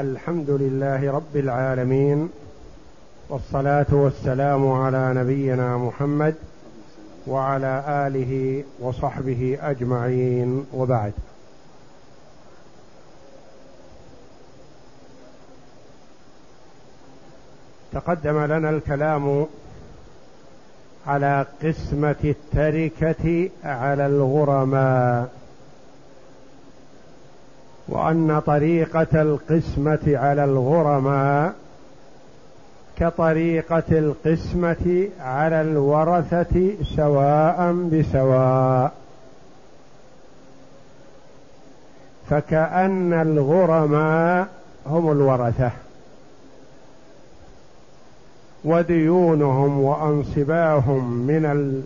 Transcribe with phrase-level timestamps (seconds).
[0.00, 2.28] الحمد لله رب العالمين
[3.28, 6.34] والصلاة والسلام على نبينا محمد
[7.26, 11.12] وعلى آله وصحبه أجمعين وبعد.
[17.92, 19.46] تقدم لنا الكلام
[21.06, 25.37] على قسمة التركة على الغرماء.
[27.88, 31.54] وأن طريقة القسمة على الغرماء
[32.98, 38.92] كطريقة القسمة على الورثة سواء بسواء.
[42.30, 44.48] فكأن الغرماء
[44.86, 45.70] هم الورثة.
[48.64, 51.82] وديونهم وأنصباهم من ال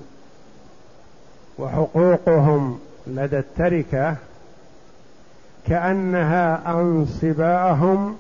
[1.59, 4.17] وحقوقهم لدى التركة
[5.69, 8.19] كأنها أنصباهم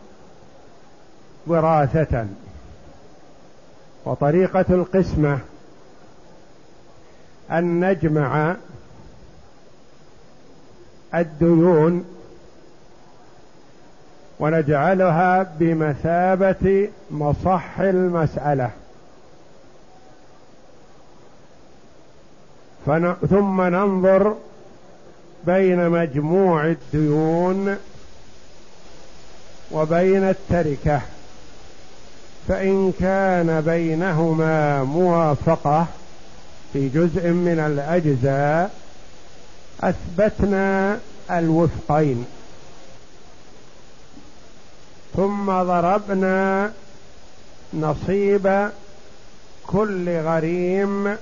[1.46, 2.26] وراثة.
[4.04, 5.38] وطريقة القسمة
[7.50, 8.56] أن نجمع
[11.14, 12.04] الديون
[14.40, 18.70] ونجعلها بمثابة مصح المسألة.
[23.30, 24.36] ثم ننظر
[25.46, 27.76] بين مجموع الديون
[29.70, 31.00] وبين التركة
[32.48, 35.86] فإن كان بينهما موافقة
[36.72, 38.70] في جزء من الأجزاء
[39.80, 40.98] أثبتنا
[41.30, 42.26] الوفقين.
[45.16, 46.72] ثم ضربنا
[47.74, 48.68] نصيب
[49.66, 51.16] كل غريم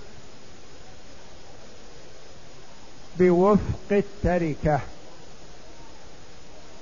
[3.20, 4.80] بوفق التركة.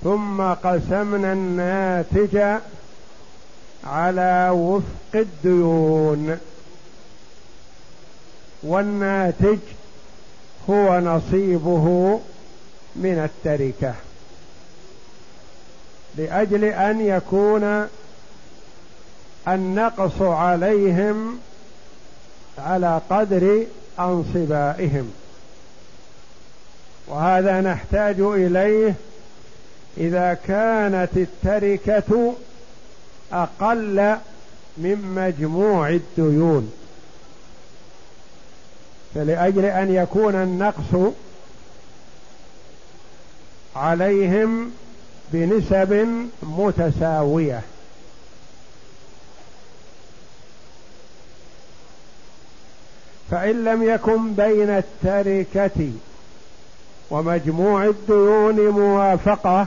[0.05, 2.61] ثم قسمنا الناتج
[3.85, 6.39] على وفق الديون.
[8.63, 9.59] والناتج
[10.71, 12.21] هو نصيبه
[12.97, 13.95] من التركة.
[16.17, 17.89] لأجل أن يكون
[19.49, 21.39] النقص عليهم
[22.59, 23.65] على قدر
[24.01, 25.13] أنصبائهم.
[27.09, 28.95] وهذا نحتاج إليه
[29.97, 32.35] إذا كانت التركة
[33.33, 34.17] أقل
[34.77, 36.73] من مجموع الديون.
[39.15, 41.13] فلأجل أن يكون النقص
[43.77, 44.73] عليهم
[45.33, 46.09] بنسب
[46.43, 47.63] متساوية.
[53.31, 55.91] فإن لم يكن بين التركة
[57.11, 59.67] ومجموع الديون موافقة.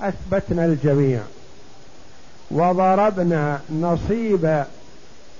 [0.00, 1.20] أثبتنا الجميع.
[2.50, 4.64] وضربنا نصيب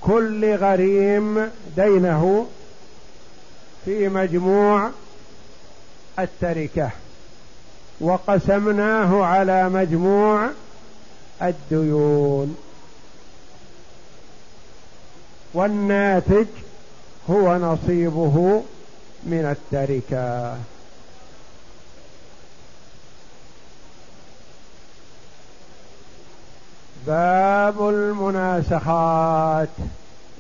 [0.01, 2.47] كل غريم دينه
[3.85, 4.91] في مجموع
[6.19, 6.91] التركة.
[8.01, 10.49] وقسمناه على مجموع
[11.43, 12.57] الديون.
[15.55, 16.47] والناتج
[17.31, 18.63] هو نصيبه
[19.27, 20.57] من التركه
[27.07, 29.69] باب المناسخات.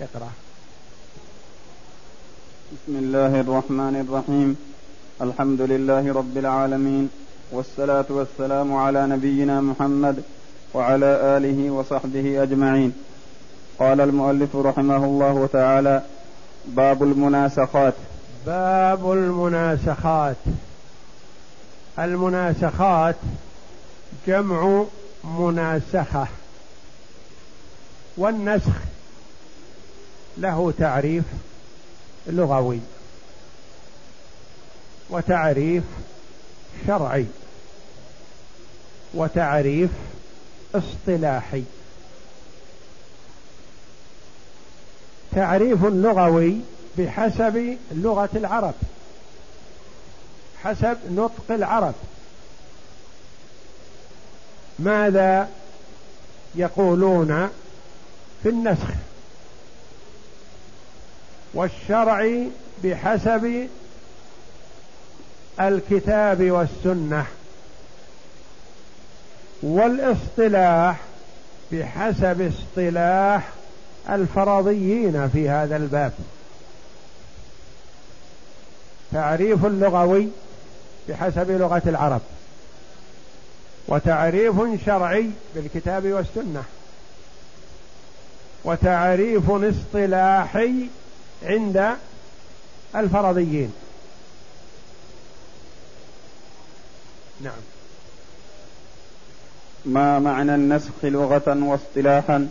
[0.00, 0.30] اقرأ.
[2.72, 4.56] بسم الله الرحمن الرحيم.
[5.22, 7.10] الحمد لله رب العالمين
[7.52, 10.22] والصلاة والسلام على نبينا محمد
[10.74, 12.92] وعلى آله وصحبه أجمعين.
[13.78, 16.02] قال المؤلف رحمه الله تعالى
[16.66, 17.94] باب المناسخات.
[18.46, 20.36] باب المناسخات.
[21.98, 23.16] المناسخات
[24.26, 24.84] جمع
[25.24, 26.26] مناسخة.
[28.16, 28.74] والنسخ
[30.38, 31.24] له تعريف
[32.26, 32.80] لغوي
[35.10, 35.84] وتعريف
[36.86, 37.26] شرعي
[39.14, 39.90] وتعريف
[40.74, 41.62] اصطلاحي.
[45.32, 46.60] تعريف لغوي
[46.98, 48.74] بحسب لغة العرب.
[50.62, 51.94] حسب نطق العرب.
[54.78, 55.48] ماذا
[56.54, 57.50] يقولون
[58.42, 58.88] في النسخ؟
[61.54, 62.42] والشرع
[62.84, 63.68] بحسب
[65.60, 67.26] الكتاب والسنة.
[69.62, 71.00] والاصطلاح
[71.72, 73.48] بحسب اصطلاح
[74.10, 76.12] الفرضيين في هذا الباب.
[79.12, 80.28] تعريف لغوي
[81.08, 82.20] بحسب لغة العرب.
[83.88, 84.54] وتعريف
[84.86, 86.62] شرعي بالكتاب والسنة.
[88.64, 90.72] وتعريف اصطلاحي
[91.42, 91.90] عند
[92.96, 93.72] الفرضيين.
[97.40, 97.52] نعم.
[99.84, 102.48] ما معنى النسخ لغة واصطلاحا؟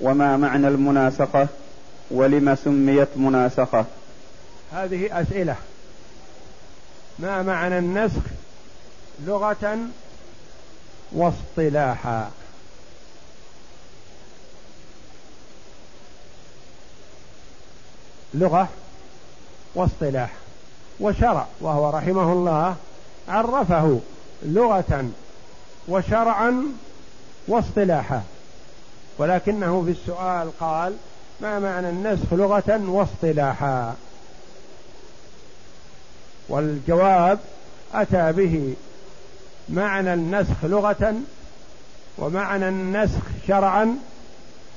[0.00, 1.48] وما معنى المناسخة؟
[2.10, 3.84] ولم سميت مناسخة؟
[4.72, 5.56] هذه أسئلة.
[7.18, 8.22] ما معنى النسخ
[9.26, 9.78] لغة
[11.12, 12.30] واصطلاحا؟
[18.34, 18.68] لغة
[19.74, 20.30] واصطلاح.
[21.00, 22.76] وشرع وهو رحمه الله
[23.28, 24.00] عرفه
[24.42, 25.10] لغة
[25.88, 26.64] وشرعا
[27.48, 28.22] واصطلاحا.
[29.18, 30.96] ولكنه في السؤال قال
[31.40, 33.94] ما معنى النسخ لغة واصطلاحا؟
[36.48, 37.38] والجواب
[37.94, 38.74] أتى به
[39.68, 41.14] معنى النسخ لغة
[42.18, 43.96] ومعنى النسخ شرعا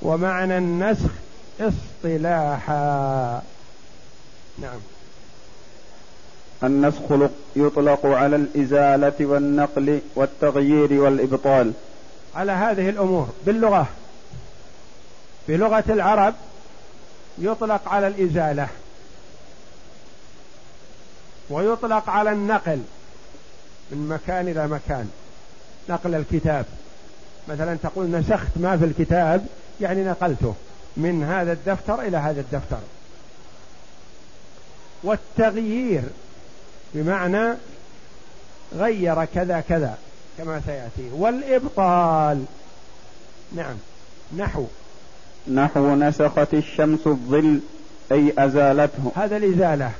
[0.01, 1.09] ومعنى النسخ
[1.59, 3.41] اصطلاحا.
[4.59, 4.79] نعم.
[6.63, 11.73] النسخ يطلق على الإزالة والنقل والتغيير والإبطال.
[12.35, 13.87] على هذه الأمور باللغة.
[15.47, 16.33] بلغة العرب
[17.37, 18.67] يطلق على الإزالة.
[21.49, 22.81] ويطلق على النقل
[23.91, 25.09] من مكان إلى مكان.
[25.89, 26.65] نقل الكتاب.
[27.47, 29.45] مثلا تقول نسخت ما في الكتاب
[29.81, 30.55] يعني نقلته
[30.97, 32.79] من هذا الدفتر إلى هذا الدفتر.
[35.03, 36.03] والتغيير
[36.93, 37.53] بمعنى
[38.75, 39.97] غير كذا كذا
[40.37, 41.09] كما سيأتي.
[41.13, 42.45] والإبطال.
[43.55, 43.75] نعم.
[44.37, 44.65] نحو.
[45.53, 47.59] نحو نسخت الشمس الظل
[48.11, 49.11] أي أزالته.
[49.15, 49.91] هذا الإزالة.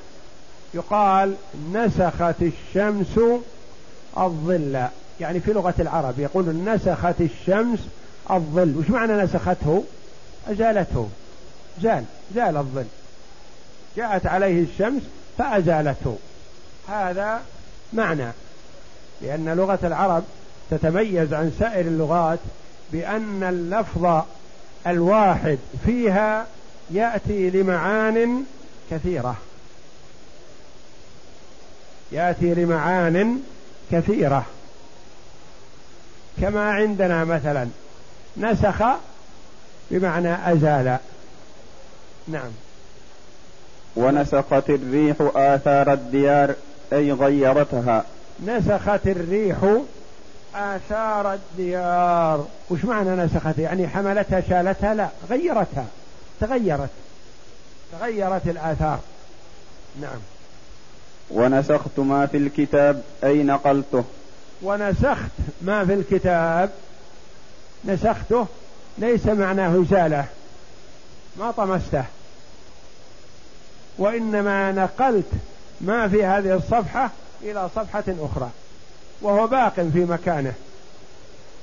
[0.75, 1.35] يقال
[1.73, 3.19] نسخت الشمس
[4.17, 4.87] الظل.
[5.19, 7.79] يعني في لغة العرب يقول نسخت الشمس
[8.31, 8.77] الظل.
[8.77, 9.83] وش معنى نسخته؟
[10.47, 11.09] أزالته.
[11.81, 12.03] زال
[12.35, 12.85] زال الظل.
[13.97, 15.01] جاءت عليه الشمس
[15.37, 16.17] فأزالته.
[16.87, 17.41] هذا
[17.93, 18.31] معنى.
[19.21, 20.23] لأن لغة العرب
[20.71, 22.39] تتميز عن سائر اللغات
[22.91, 24.21] بأن اللفظ
[24.87, 26.45] الواحد فيها
[26.91, 28.43] يأتي لمعان
[28.91, 29.35] كثيرة.
[32.11, 33.41] يأتي لمعان
[33.91, 34.45] كثيرة.
[36.41, 37.67] كما عندنا مثلا
[38.37, 38.83] نسخ
[39.91, 40.97] بمعنى أزال.
[42.27, 42.51] نعم.
[43.95, 46.55] ونسخت الريح آثار الديار
[46.93, 48.05] أي غيرتها.
[48.45, 49.57] نسخت الريح
[50.55, 52.47] آثار الديار.
[52.69, 55.85] وش معنى نسخت؟ يعني حملتها شالتها؟ لا غيرتها.
[56.41, 56.89] تغيرت.
[57.91, 58.99] تغيرت الآثار.
[60.01, 60.19] نعم.
[61.31, 64.03] ونسخت ما في الكتاب أي نقلته.
[64.61, 65.31] ونسخت
[65.61, 66.69] ما في الكتاب.
[67.85, 68.47] نسخته
[68.97, 70.25] ليس معناه زالة.
[71.39, 72.03] ما طمسته.
[73.97, 75.31] وإنما نقلت
[75.81, 77.09] ما في هذه الصفحة
[77.41, 78.49] إلى صفحة أخرى.
[79.21, 80.53] وهو باق في مكانه.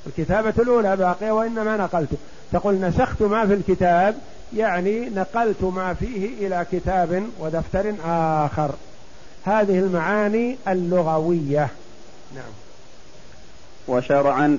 [0.06, 2.16] الكتابة الأولى باقية وإنما نقلته
[2.52, 4.18] تقول نسخت ما في الكتاب
[4.56, 8.74] يعني نقلت ما فيه إلى كتاب ودفتر آخر.
[9.44, 11.68] هذه المعاني اللغوية.
[12.34, 12.52] نعم.
[13.88, 14.58] وشرعا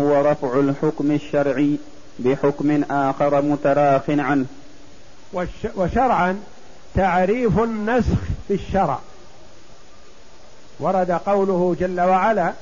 [0.00, 1.76] هو رفع الحكم الشرعي
[2.18, 4.46] بحكم آخر متراخ عنه.
[5.76, 6.40] وشرعا
[6.94, 8.98] تعريف النسخ في الشرع.
[10.80, 12.52] ورد قوله جل وعلا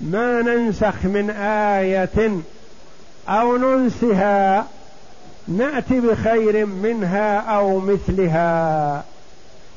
[0.00, 2.40] ما ننسخ من آية
[3.28, 4.66] أو ننسها
[5.48, 9.04] نأتي بخير منها أو مثلها.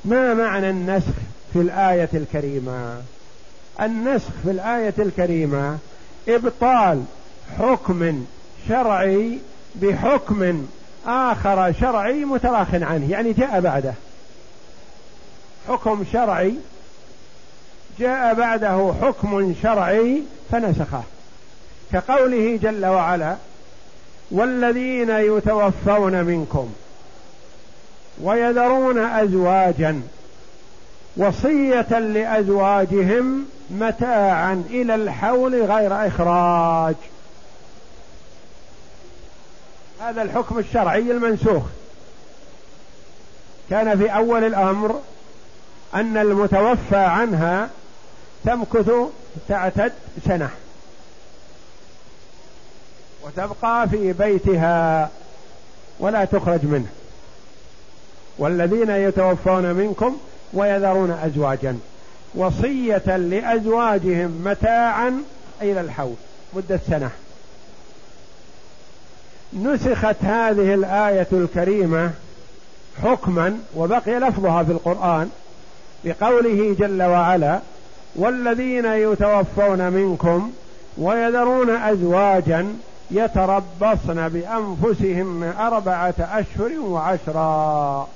[0.05, 1.13] ما معنى النسخ
[1.53, 3.01] في الآية الكريمة؟
[3.81, 5.77] النسخ في الآية الكريمة
[6.27, 7.03] إبطال
[7.59, 8.25] حكم
[8.67, 9.39] شرعي
[9.75, 10.67] بحكم
[11.07, 13.93] آخر شرعي متراخ عنه يعني جاء بعده.
[15.67, 16.53] حكم شرعي
[17.99, 21.03] جاء بعده حكم شرعي فنسخه.
[21.93, 23.35] كقوله جل وعلا
[24.31, 26.69] والذين يتوفون منكم
[28.23, 30.01] ويذرون ازواجا
[31.17, 36.95] وصية لأزواجهم متاعا إلى الحول غير إخراج.
[40.01, 41.63] هذا الحكم الشرعي المنسوخ.
[43.69, 44.99] كان في أول الأمر
[45.95, 47.69] أن المتوفى عنها
[48.45, 48.91] تمكث
[49.47, 49.93] تعتد
[50.25, 50.49] سنة
[53.23, 55.09] وتبقى في بيتها
[55.99, 56.87] ولا تخرج منه.
[58.39, 60.17] والذين يتوفون منكم
[60.53, 61.77] ويذرون أزواجا.
[62.35, 65.23] وصية لأزواجهم متاعا
[65.61, 66.15] إلى الحول.
[66.53, 67.09] مدة سنة.
[69.53, 72.11] نسخت هذه الآية الكريمة
[73.03, 75.29] حكما وبقي لفظها في القرآن
[76.05, 77.59] بقوله جل وعلا
[78.15, 80.51] والذين يتوفون منكم
[80.97, 82.75] ويذرون أزواجا
[83.11, 88.07] يتربصن بأنفسهن أربعة أشهر وعشرا.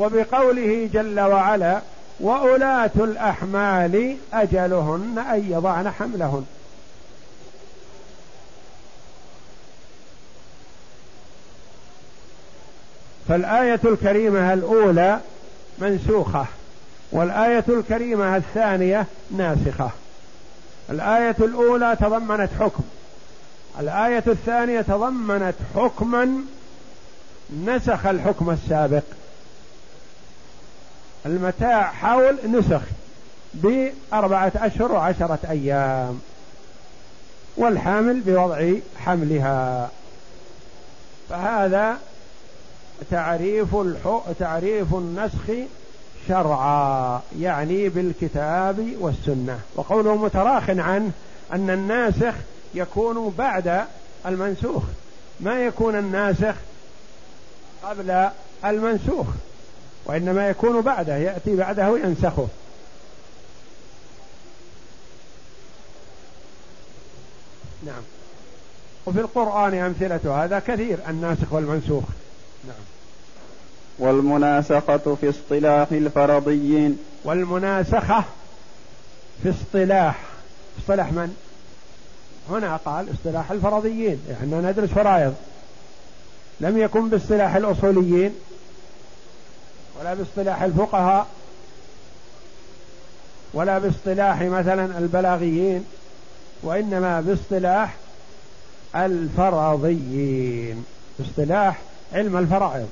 [0.00, 1.80] وبقوله جل وعلا
[2.20, 6.46] وأولاة الأحمال أجلهن أن يضعن حملهن.
[13.28, 15.20] فالآية الكريمة الأولى
[15.78, 16.46] منسوخة
[17.12, 19.90] والآية الكريمة الثانية ناسخة.
[20.90, 22.82] الآية الأولى تضمنت حكم
[23.80, 26.30] الآية الثانية تضمنت حكما
[27.64, 29.02] نسخ الحكم السابق.
[31.26, 32.82] المتاع حول نسخ
[33.54, 36.20] بأربعة أشهر وعشرة أيام
[37.56, 39.90] والحامل بوضع حملها.
[41.28, 41.98] فهذا
[43.10, 43.76] تعريف
[44.38, 45.50] تعريف النسخ
[46.28, 49.60] شرعا يعني بالكتاب والسنة.
[49.76, 51.10] وقوله متراخ عنه
[51.52, 52.34] أن الناسخ
[52.74, 53.84] يكون بعد
[54.26, 54.82] المنسوخ
[55.40, 56.54] ما يكون الناسخ
[57.84, 58.28] قبل
[58.64, 59.26] المنسوخ.
[60.10, 62.48] وإنما يكون بعده يأتي بعده ينسخه.
[67.86, 68.02] نعم.
[69.06, 72.04] وفي القرآن أمثلة هذا كثير الناسخ والمنسوخ.
[72.66, 72.84] نعم.
[73.98, 76.98] والمناسخة في اصطلاح الفرضيين.
[77.24, 78.24] والمناسخة
[79.42, 80.18] في اصطلاح
[80.78, 81.36] اصطلاح من؟
[82.50, 85.34] هنا قال اصطلاح الفرضيين إحنا ندرس فرائض.
[86.60, 88.34] لم يكن باصطلاح الأصوليين.
[90.00, 91.26] ولا باصطلاح الفقهاء
[93.54, 95.84] ولا باصطلاح مثلا البلاغيين
[96.62, 97.94] وإنما باصطلاح
[98.96, 100.84] الفرضيين
[101.18, 101.78] باصطلاح
[102.12, 102.88] علم الفرائض.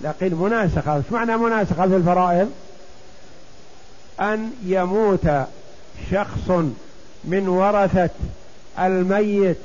[0.00, 2.50] لكن مناسخة إيش معنى مناسخة في الفرائض؟
[4.20, 5.28] أن يموت
[6.10, 6.50] شخص
[7.24, 8.10] من ورثة
[8.78, 9.60] الميت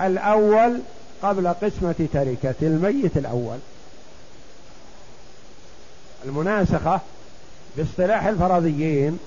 [0.00, 0.80] الأول
[1.22, 3.58] قبل قسمة تركة الميت الأول.
[6.24, 7.00] المناسخة
[7.76, 9.18] باصطلاح الفرضيين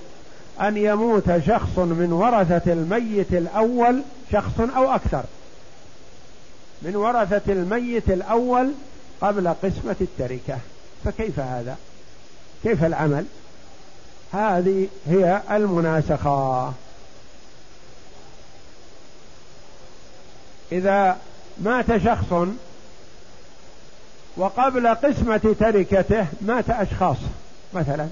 [0.60, 5.22] أن يموت شخص من ورثة الميت الأول شخص أو أكثر.
[6.82, 8.72] من ورثة الميت الأول
[9.20, 10.58] قبل قسمة التركة.
[11.04, 11.76] فكيف هذا؟
[12.62, 13.24] كيف العمل؟
[14.32, 16.72] هذه هي المناسخة.
[20.72, 21.16] إذا
[21.58, 22.32] مات شخص
[24.36, 27.16] وقبل قسمة تركته مات أشخاص
[27.74, 28.08] مثلا.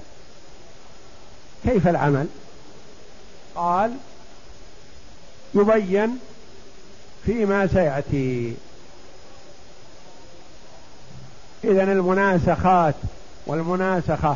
[1.63, 2.27] كيف العمل؟
[3.55, 3.91] قال
[5.55, 6.19] يبين
[7.25, 8.55] فيما سيأتي.
[11.63, 12.95] إذا المناسخات
[13.47, 14.35] والمناسخة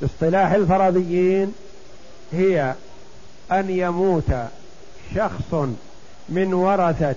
[0.00, 1.54] باصطلاح الفرضيين
[2.32, 2.74] هي
[3.52, 4.32] أن يموت
[5.14, 5.54] شخص
[6.28, 7.14] من ورثة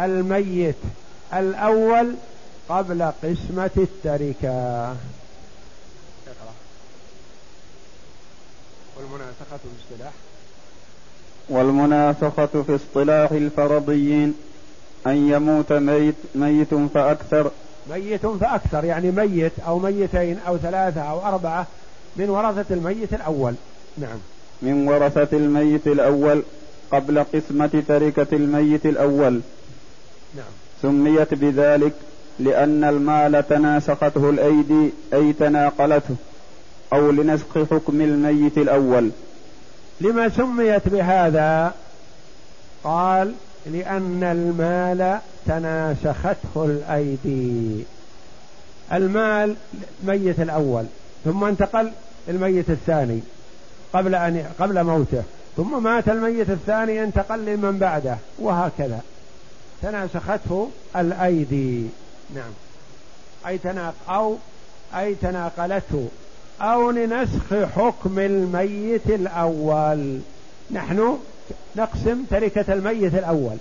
[0.00, 0.76] الميت
[1.34, 2.14] الأول
[2.70, 4.96] قبل قسمة التركة.
[8.96, 10.12] والمناسخة باصطلاح
[11.48, 14.34] والمناسخة في اصطلاح الفرضيين.
[15.06, 17.50] أن يموت ميت, ميت فأكثر.
[17.90, 21.66] ميت فأكثر يعني ميت أو ميتين أو ثلاثة أو أربعة
[22.16, 23.54] من ورثة الميت الأول.
[23.98, 24.18] نعم.
[24.62, 26.42] من ورثة الميت الأول
[26.92, 29.40] قبل قسمة تركة الميت الأول.
[30.36, 30.52] نعم.
[30.82, 31.92] سميت بذلك
[32.44, 36.16] لأن المال تناسخته الأيدي أي تناقلته
[36.92, 39.10] أو لنسخ حكم الميت الأول.
[40.00, 41.74] لما سميت بهذا؟
[42.84, 43.32] قال
[43.66, 47.84] لأن المال تناسخته الأيدي.
[48.92, 49.56] المال
[50.04, 50.84] ميت الأول
[51.24, 51.90] ثم انتقل
[52.28, 53.20] الميت الثاني
[53.92, 55.22] قبل أن قبل موته
[55.56, 59.00] ثم مات الميت الثاني انتقل لمن بعده وهكذا.
[59.82, 61.86] تناسخته الأيدي.
[62.34, 62.52] نعم.
[63.46, 64.36] أي تناق أو
[64.96, 66.08] أي تناقلته
[66.60, 70.20] أو لنسخ حكم الميت الأول.
[70.70, 71.18] نحن
[71.76, 73.56] نقسم تركة الميت الأول.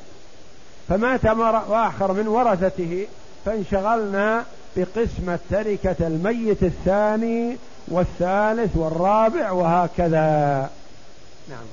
[0.89, 1.25] فمات
[1.69, 3.07] آخر من ورثته
[3.45, 4.45] فانشغلنا
[4.77, 7.57] بقسمة تركة الميت الثاني
[7.87, 10.69] والثالث والرابع وهكذا.
[11.49, 11.65] نعم.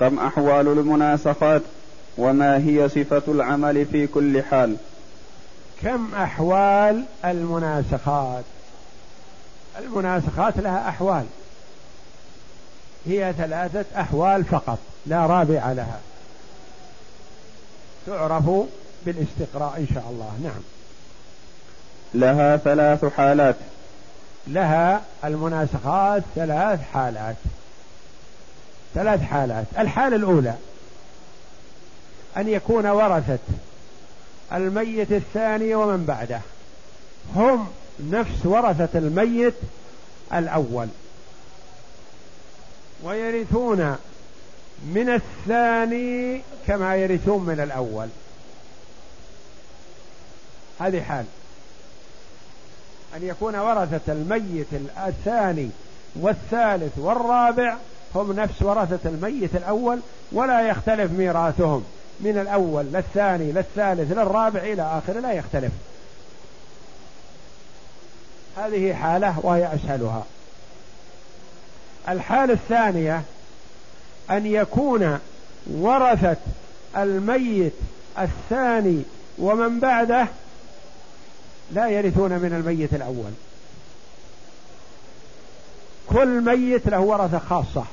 [0.00, 1.62] كم أحوال المناسخات
[2.18, 4.76] وما هي صفة العمل في كل حال؟
[5.82, 8.44] كم أحوال المناسخات؟
[9.78, 11.26] المناسخات لها أحوال.
[13.06, 16.00] هي ثلاثة أحوال فقط لا رابع لها.
[18.06, 18.44] تعرف
[19.06, 20.32] بالاستقراء إن شاء الله.
[20.42, 20.62] نعم.
[22.14, 23.56] لها ثلاث حالات.
[24.46, 27.36] لها المناسخات ثلاث حالات.
[28.94, 29.66] ثلاث حالات.
[29.78, 30.54] الحالة الأولى
[32.36, 33.38] أن يكون ورثة.
[34.52, 36.40] الميت الثاني ومن بعده.
[37.36, 37.68] هم
[38.00, 39.54] نفس ورثة الميت
[40.34, 40.88] الأول.
[43.02, 43.96] ويرثون
[44.86, 48.08] من الثاني كما يرثون من الأول.
[50.80, 51.24] هذه حال.
[53.16, 54.66] أن يكون ورثة الميت
[55.06, 55.70] الثاني
[56.16, 57.76] والثالث والرابع
[58.14, 60.00] هم نفس ورثة الميت الأول
[60.32, 61.84] ولا يختلف ميراثهم.
[62.20, 65.72] من الأول للثاني للثالث للرابع إلى آخره لا يختلف.
[68.56, 70.24] هذه حالة وهي أسهلها.
[72.08, 73.22] الحالة الثانية
[74.30, 75.18] أن يكون
[75.66, 76.36] ورثة
[76.96, 77.74] الميت
[78.18, 79.02] الثاني
[79.38, 80.26] ومن بعده
[81.72, 83.30] لا يرثون من الميت الأول.
[86.06, 87.84] كل ميت له ورثة خاصة.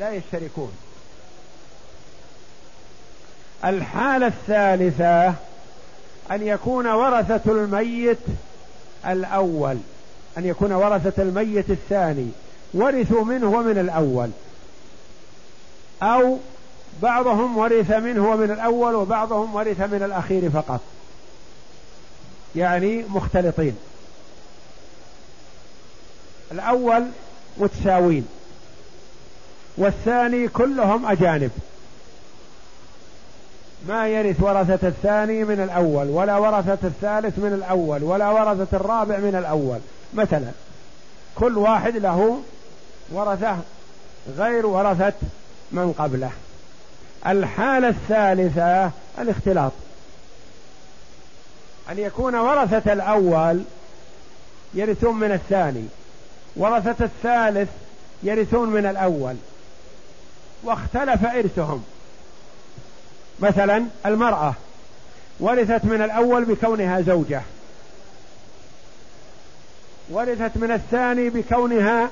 [0.00, 0.72] لا يشتركون.
[3.64, 5.28] الحالة الثالثة
[6.30, 8.18] أن يكون ورثة الميت
[9.06, 9.78] الأول.
[10.38, 12.28] أن يكون ورثة الميت الثاني.
[12.74, 14.30] ورثوا منه ومن الأول.
[16.02, 16.38] أو
[17.02, 20.80] بعضهم ورث منه ومن الأول وبعضهم ورث من الأخير فقط.
[22.56, 23.76] يعني مختلطين.
[26.52, 27.06] الأول
[27.58, 28.39] متساوين.
[29.76, 31.50] والثاني كلهم أجانب.
[33.88, 39.34] ما يرث ورثة الثاني من الأول ولا ورثة الثالث من الأول ولا ورثة الرابع من
[39.34, 39.78] الأول.
[40.14, 40.50] مثلا
[41.34, 42.40] كل واحد له
[43.12, 43.56] ورثة
[44.38, 45.12] غير ورثة
[45.72, 46.30] من قبله.
[47.26, 49.72] الحالة الثالثة الاختلاط.
[51.90, 53.62] أن يكون ورثة الأول
[54.74, 55.84] يرثون من الثاني
[56.56, 57.68] ورثة الثالث
[58.22, 59.36] يرثون من الأول.
[60.62, 61.84] واختلف إرثهم.
[63.40, 64.54] مثلا المرأة
[65.40, 67.42] ورثت من الأول بكونها زوجة.
[70.10, 72.10] ورثت من الثاني بكونها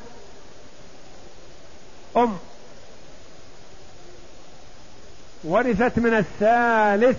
[2.17, 2.39] أم.
[5.45, 7.19] ورثت من الثالث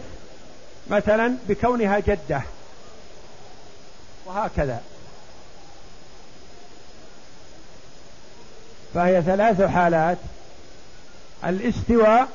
[0.89, 2.41] مثلا بكونها جدة.
[4.25, 4.81] وهكذا.
[8.93, 10.17] فهي ثلاث حالات.
[11.45, 12.27] الاستواء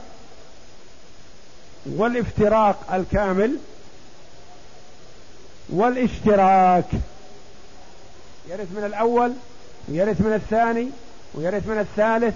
[1.86, 3.56] والافتراق الكامل
[5.68, 6.84] والاشتراك.
[8.50, 9.32] يرث من الأول
[9.88, 10.88] ويرث من الثاني
[11.34, 12.34] ويرث من الثالث.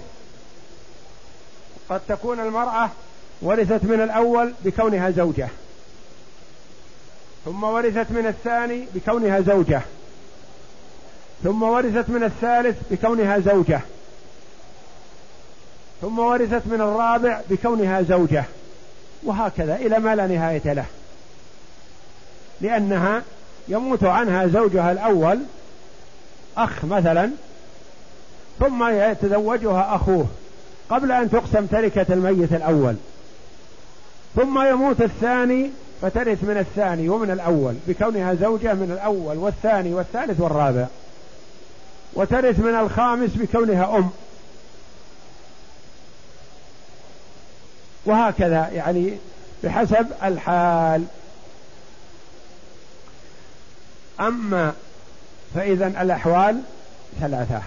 [1.89, 2.89] قد تكون المرأة
[3.41, 5.47] ورثت من الأول بكونها زوجة
[7.45, 9.81] ثم ورثت من الثاني بكونها زوجة
[11.43, 13.81] ثم ورثت من الثالث بكونها زوجة.
[16.01, 18.43] ثم ورثت من الرابع بكونها زوجة
[19.23, 20.85] وهكذا إلى ما لا نهاية له.
[22.61, 23.21] لأنها
[23.67, 25.39] يموت عنها زوجها الأول
[26.57, 27.29] أخ مثلا
[28.59, 30.25] ثم يتزوجها أخوه
[30.89, 32.95] قبل أن تقسم تركة الميت الأول.
[34.35, 35.69] ثم يموت الثاني
[36.01, 40.85] فترث من الثاني ومن الأول بكونها زوجة من الأول والثاني والثالث والرابع.
[42.13, 44.09] وترث من الخامس بكونها أم.
[48.05, 49.13] وهكذا يعني
[49.63, 51.03] بحسب الحال.
[54.19, 54.73] أما
[55.55, 56.61] فإذا الأحوال
[57.21, 57.61] ثلاثة.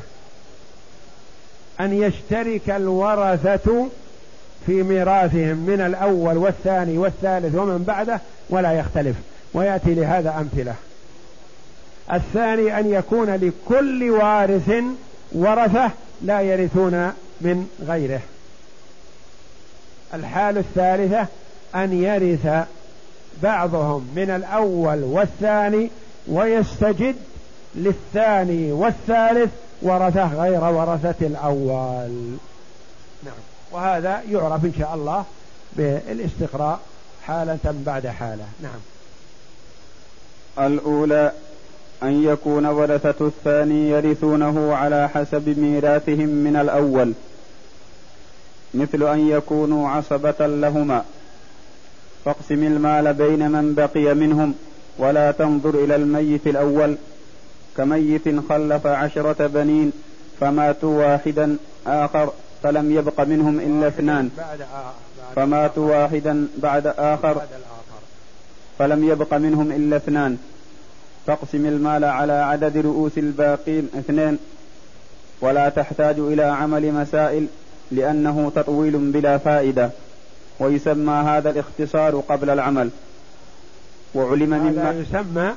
[1.80, 3.88] أن يشترك الورثة
[4.66, 9.16] في ميراثهم من الأول والثاني والثالث ومن بعده ولا يختلف
[9.54, 10.74] ويأتي لهذا أمثلة.
[12.12, 14.70] الثاني أن يكون لكل وارث
[15.32, 15.90] ورثة
[16.22, 18.20] لا يرثون من غيره.
[20.14, 21.26] الحال الثالثة
[21.74, 22.66] أن يرث
[23.42, 25.90] بعضهم من الأول والثاني
[26.28, 27.16] ويستجد
[27.74, 29.50] للثاني والثالث
[29.82, 32.36] ورثة غير ورثة الأول.
[33.24, 33.34] نعم.
[33.72, 35.24] وهذا يعرف إن شاء الله
[35.72, 36.80] بالاستقراء
[37.26, 38.44] حالة بعد حالة.
[38.62, 38.80] نعم.
[40.66, 41.32] الأولى
[42.02, 47.12] أن يكون ورثة الثاني يرثونه على حسب ميراثهم من الأول.
[48.74, 51.04] مثل أن يكونوا عصبة لهما.
[52.24, 54.54] فاقسم المال بين من بقي منهم
[54.98, 56.96] ولا تنظر إلى الميت الأول.
[57.76, 59.92] كميت خلف عشرة بنين
[60.40, 61.56] فماتوا واحدا
[61.86, 62.32] آخر
[62.62, 64.30] فلم يبق منهم إلا اثنان.
[65.36, 67.42] فماتوا واحدا بعد آخر
[68.78, 70.38] فلم يبق منهم إلا اثنان.
[71.26, 74.38] فاقسم المال على عدد رؤوس الباقين اثنين.
[75.40, 77.46] ولا تحتاج إلى عمل مسائل
[77.92, 79.90] لأنه تطويل بلا فائدة
[80.58, 82.90] ويسمى هذا الاختصار قبل العمل.
[84.14, 85.54] وعلم مما هذا يسمى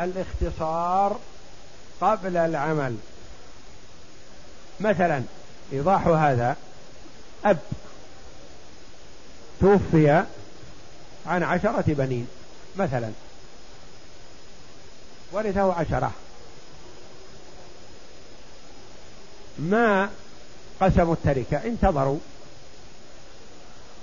[0.00, 1.18] الاختصار
[2.00, 2.96] قبل العمل.
[4.80, 5.22] مثلا
[5.72, 6.56] إيضاح هذا
[7.44, 7.58] أب
[9.60, 10.24] توفي
[11.26, 12.26] عن عشرة بنين
[12.76, 13.10] مثلا.
[15.32, 16.10] ورثه عشرة.
[19.58, 20.08] ما
[20.80, 21.64] قسموا التركة.
[21.64, 22.18] انتظروا.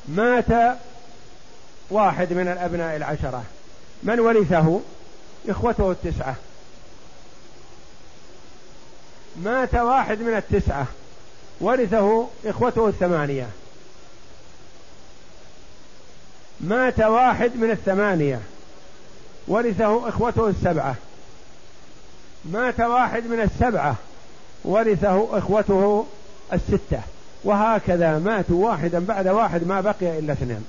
[0.08, 0.78] مات
[1.90, 3.44] واحد من الأبناء العشرة.
[4.04, 4.80] من ورثه
[5.50, 6.36] إخوته التسعة.
[9.44, 10.86] مات واحد من التسعة.
[11.62, 13.48] ورثه إخوته الثمانية.
[16.60, 18.40] مات واحد من الثمانية.
[19.48, 20.96] ورثه إخوته السبعة.
[22.46, 23.96] مات واحد من السبعة.
[24.66, 26.06] ورثه إخوته
[26.54, 27.02] الستة.
[27.44, 30.66] وهكذا ماتوا واحدا بعد واحد ما بقي إلا اثنين.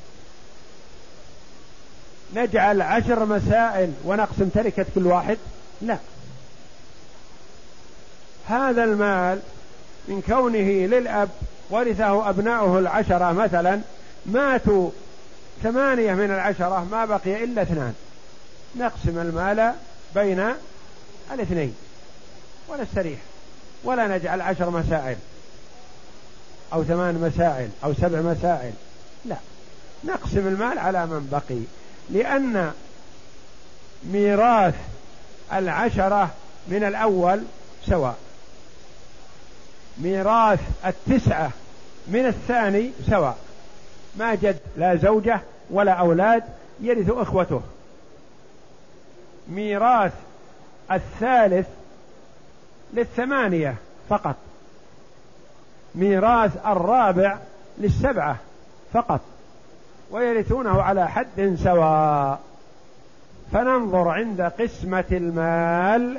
[2.34, 5.38] نجعل عشر مسائل ونقسم تركة كل واحد؟
[5.82, 5.98] لا.
[8.48, 9.40] هذا المال
[10.08, 11.28] من كونه للأب
[11.70, 13.80] ورثه أبناؤه العشرة مثلا
[14.26, 14.90] ماتوا
[15.62, 17.94] ثمانية من العشرة ما بقي إلا اثنان.
[18.76, 19.72] نقسم المال
[20.14, 20.52] بين
[21.32, 21.74] الاثنين.
[22.68, 23.18] ونستريح
[23.84, 25.16] ولا نجعل عشر مسائل.
[26.72, 28.72] أو ثمان مسائل أو سبع مسائل.
[29.24, 29.36] لا.
[30.04, 31.60] نقسم المال على من بقي.
[32.10, 32.72] لأن
[34.04, 34.74] ميراث
[35.52, 36.30] العشرة
[36.68, 37.42] من الأول
[37.86, 38.16] سواء.
[39.98, 41.50] ميراث التسعة
[42.08, 43.38] من الثاني سواء.
[44.16, 46.42] ما جد لا زوجة ولا أولاد
[46.80, 47.62] يرث إخوته.
[49.48, 50.12] ميراث
[50.92, 51.66] الثالث
[52.94, 53.74] للثمانية
[54.08, 54.36] فقط.
[55.94, 57.38] ميراث الرابع
[57.78, 58.36] للسبعة
[58.92, 59.20] فقط
[60.10, 62.40] ويرثونه على حد سواء.
[63.52, 66.18] فننظر عند قسمة المال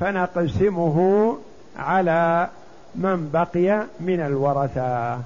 [0.00, 1.38] فنقسمه
[1.78, 2.48] على
[2.94, 5.20] من بقي من الورثة.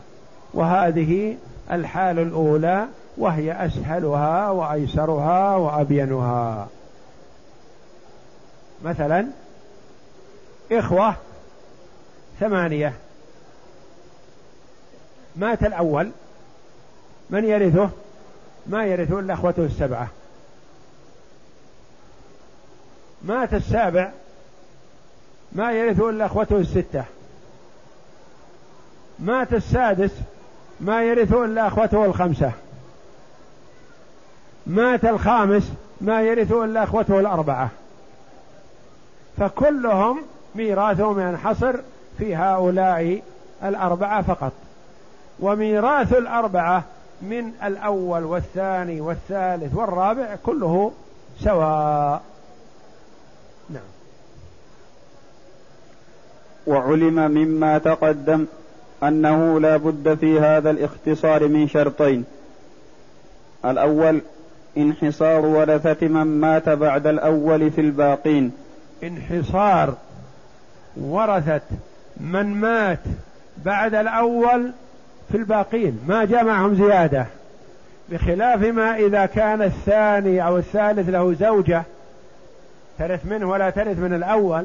[0.54, 1.36] وهذه
[1.70, 6.68] الحال الأولى وهي أسهلها وأيسرها وأبينها.
[8.84, 9.26] مثلا
[10.72, 11.14] إخوة
[12.40, 12.92] ثمانية.
[15.36, 16.10] مات الأول.
[17.30, 17.90] من يرثه؟
[18.66, 20.08] ما يرثه إلا أخوته السبعة.
[23.22, 24.10] مات السابع.
[25.52, 27.04] ما يرثه إلا أخوته الستة.
[29.18, 30.10] مات السادس.
[30.80, 32.52] ما يرثه إلا أخوته الخمسة.
[34.66, 35.72] مات الخامس.
[36.00, 37.70] ما يرثه إلا أخوته الأربعة.
[39.38, 40.22] فكلهم
[40.54, 41.76] ميراثهم ينحصر
[42.18, 43.22] في هؤلاء
[43.64, 44.52] الأربعة فقط.
[45.40, 46.84] وميراث الأربعة
[47.22, 50.92] من الأول والثاني والثالث والرابع كله
[51.40, 52.22] سواء.
[53.70, 53.82] نعم.
[56.66, 58.46] وعلم مما تقدم
[59.02, 62.24] أنه لا بد في هذا الاختصار من شرطين.
[63.64, 64.20] الأول
[64.76, 68.52] انحصار ورثة من مات بعد الأول في الباقين.
[69.02, 69.94] انحصار
[70.96, 71.60] ورثة
[72.16, 72.98] من مات
[73.64, 74.72] بعد الأول
[75.30, 77.26] في الباقين ما جاء معهم زيادة
[78.08, 81.82] بخلاف ما إذا كان الثاني أو الثالث له زوجة
[82.98, 84.64] ترث منه ولا ترث من الأول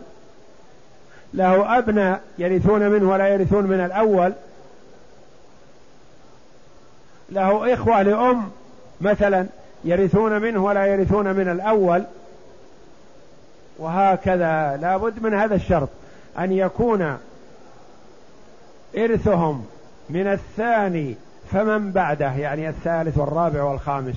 [1.34, 4.34] له أبناء يرثون منه ولا يرثون من الأول
[7.30, 8.52] له إخوة لأم
[9.02, 9.46] مثلا
[9.84, 12.04] يرثون منه ولا يرثون من الأول
[13.78, 15.90] وهكذا لا بد من هذا الشرط
[16.40, 17.18] أن يكون
[18.98, 19.66] إرثهم
[20.10, 21.16] من الثاني
[21.52, 24.16] فمن بعده يعني الثالث والرابع والخامس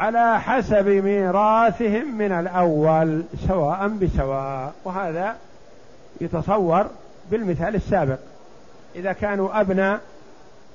[0.00, 5.36] على حسب ميراثهم من الأول سواء بسواء وهذا
[6.20, 6.86] يتصور
[7.30, 8.18] بالمثال السابق.
[8.96, 10.00] إذا كانوا أبناء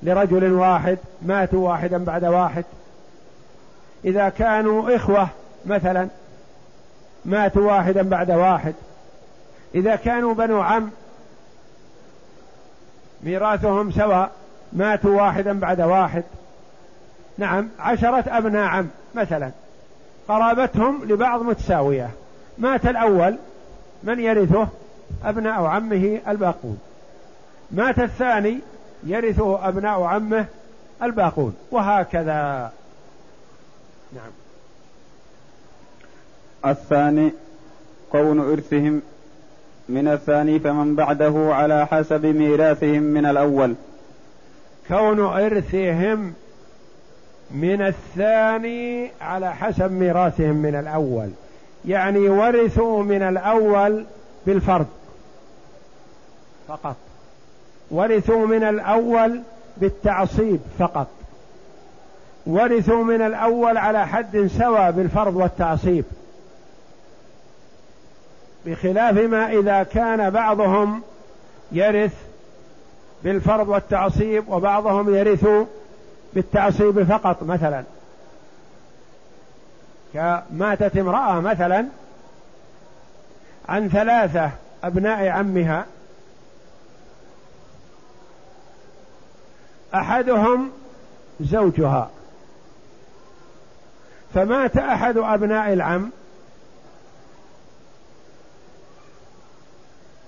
[0.03, 2.63] لرجل واحد ماتوا واحدا بعد واحد.
[4.05, 5.27] إذا كانوا إخوة
[5.65, 6.07] مثلا
[7.25, 8.73] ماتوا واحدا بعد واحد.
[9.75, 10.91] إذا كانوا بنو عم
[13.23, 14.31] ميراثهم سواء
[14.73, 16.23] ماتوا واحدا بعد واحد.
[17.37, 19.51] نعم عشرة أبناء عم مثلا.
[20.27, 22.09] قرابتهم لبعض متساوية.
[22.57, 23.37] مات الأول
[24.03, 24.67] من يرثه؟
[25.23, 26.79] أبناء عمه الباقون.
[27.71, 28.59] مات الثاني
[29.03, 30.45] يرثه أبناء عمه
[31.03, 31.55] الباقون.
[31.71, 32.71] وهكذا.
[34.15, 34.31] نعم.
[36.65, 37.31] الثاني
[38.11, 39.01] كون إرثهم
[39.89, 43.75] من الثاني فمن بعده على حسب ميراثهم من الأول.
[44.87, 46.33] كون إرثهم
[47.51, 51.29] من الثاني على حسب ميراثهم من الأول.
[51.85, 54.05] يعني ورثوا من الأول
[54.45, 54.87] بالفرض
[56.67, 56.95] فقط.
[57.91, 59.41] ورثوا من الأول
[59.77, 61.07] بالتعصيب فقط.
[62.47, 66.05] ورثوا من الأول على حد سواء بالفرض والتعصيب.
[68.65, 71.01] بخلاف ما إذا كان بعضهم
[71.71, 72.13] يرث
[73.23, 75.47] بالفرض والتعصيب وبعضهم يرث
[76.33, 77.83] بالتعصيب فقط مثلا.
[80.13, 81.85] كماتت امرأة مثلا
[83.69, 84.51] عن ثلاثة
[84.83, 85.85] أبناء عمها
[89.95, 90.71] أحدهم
[91.39, 92.09] زوجها
[94.33, 96.11] فمات أحد أبناء العم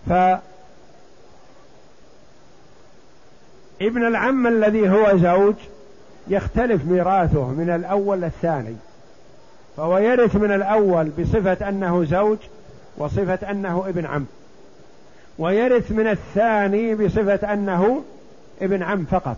[0.10, 0.42] فابن
[4.08, 5.56] العم الذي هو زوج
[6.28, 8.76] يختلف ميراثه من الأول للثاني
[9.78, 12.38] فهو يرث من الأول بصفة أنه زوج
[12.98, 14.26] وصفة أنه ابن عم
[15.40, 18.04] ويرث من الثاني بصفة أنه
[18.62, 19.38] ابن عم فقط.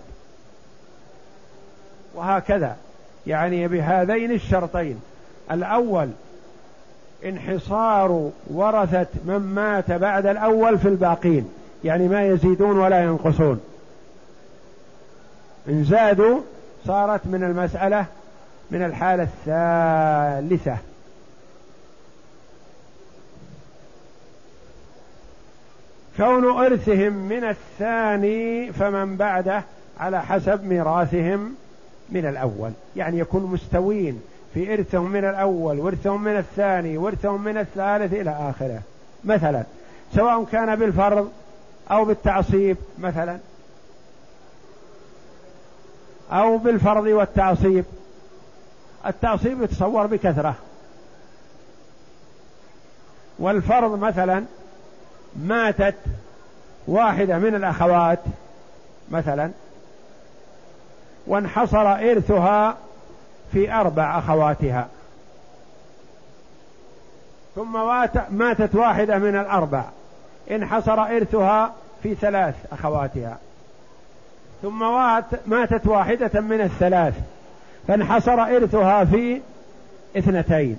[2.15, 2.75] وهكذا
[3.27, 5.01] يعني بهذين الشرطين
[5.51, 6.09] الأول
[7.25, 11.49] انحصار ورثة من مات بعد الأول في الباقين
[11.83, 13.59] يعني ما يزيدون ولا ينقصون.
[15.69, 16.39] إن زادوا
[16.85, 18.05] صارت من المسألة
[18.71, 20.77] من الحالة الثالثة.
[26.17, 29.63] كون إرثهم من الثاني فمن بعده
[29.99, 31.55] على حسب ميراثهم
[32.09, 34.21] من الأول يعني يكون مستوين.
[34.53, 38.81] في إرثهم من الأول ورثهم من الثاني ورثهم من الثالث إلى آخره.
[39.23, 39.63] مثلا
[40.15, 41.31] سواء كان بالفرض
[41.91, 43.37] أو بالتعصيب مثلا.
[46.31, 47.85] أو بالفرض والتعصيب.
[49.05, 50.55] التعصيب يتصور بكثرة.
[53.39, 54.45] والفرض مثلا
[55.35, 55.95] ماتت
[56.87, 58.19] واحدة من الأخوات
[59.11, 59.51] مثلا.
[61.27, 62.77] وانحصر إرثها
[63.51, 64.87] في أربع أخواتها.
[67.55, 67.77] ثم
[68.29, 69.83] ماتت واحدة من الأربع.
[70.51, 73.37] انحصر إرثها في ثلاث أخواتها.
[74.61, 74.79] ثم
[75.47, 77.13] ماتت واحدة من الثلاث.
[77.87, 79.41] فانحصر إرثها في
[80.17, 80.77] اثنتين.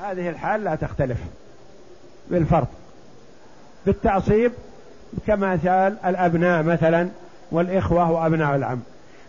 [0.00, 1.18] هذه الحال لا تختلف
[2.30, 2.66] بالفرض
[3.86, 4.52] بالتعصيب
[5.26, 7.08] كمثال الأبناء مثلا
[7.50, 8.80] والإخوة وأبناء العم.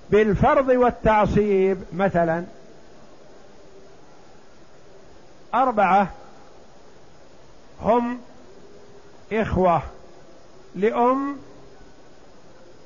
[0.10, 2.44] بالفرض والتعصيب مثلا
[5.54, 6.12] أربعة
[7.82, 8.20] هم
[9.34, 9.82] إخوة
[10.76, 11.38] لأم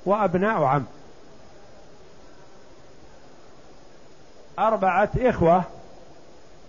[0.05, 0.85] وأبناء عم.
[4.59, 5.63] أربعة إخوة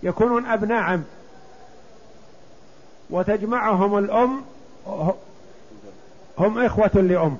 [0.03, 1.03] يكونون أبناء عم.
[3.09, 4.41] وتجمعهم الأم
[6.37, 7.37] هم إخوة لأم.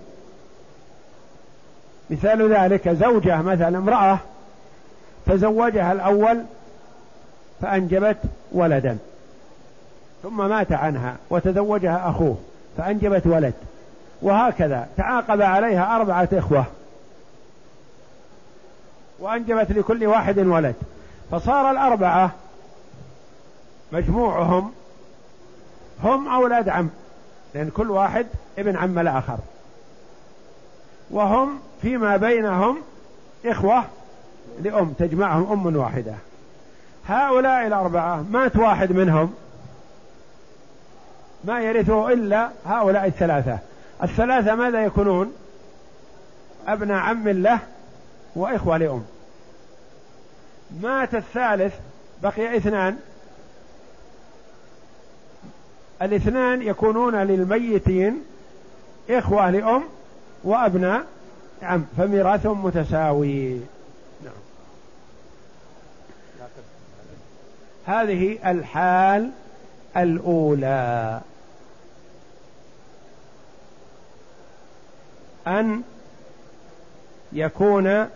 [2.11, 4.19] مثال ذلك زوجة مثلا امرأة
[5.25, 6.43] تزوجها الأول
[7.61, 8.17] فأنجبت
[8.51, 8.97] ولدا
[10.23, 12.37] ثم مات عنها وتزوجها أخوه
[12.77, 13.53] فأنجبت ولد
[14.21, 16.65] وهكذا تعاقب عليها أربعة إخوة
[19.19, 20.75] وأنجبت لكل واحد ولد
[21.31, 22.31] فصار الأربعة
[23.91, 24.71] مجموعهم
[26.03, 26.89] هم أولاد عم
[27.53, 29.37] لأن كل واحد ابن عم الآخر
[31.11, 32.77] وهم فيما بينهم
[33.45, 33.83] إخوة
[34.61, 36.13] لأم تجمعهم أم واحدة.
[37.07, 39.33] هؤلاء الأربعة مات واحد منهم.
[41.43, 43.59] ما يرثه إلا هؤلاء الثلاثة.
[44.03, 45.33] الثلاثة ماذا يكونون؟
[46.67, 47.59] أبناء عم له
[48.35, 49.03] وإخوة لأم.
[50.81, 51.73] مات الثالث
[52.23, 52.97] بقي اثنان.
[56.01, 58.23] الاثنان يكونون للميتين
[59.09, 59.83] إخوة لأم
[60.43, 61.03] وأبناء
[61.63, 63.59] عم فميراثهم متساوي.
[64.23, 64.33] نعم.
[67.85, 69.31] هذه الحال
[69.97, 71.21] الأولى.
[75.47, 75.81] أن
[77.33, 78.07] يكون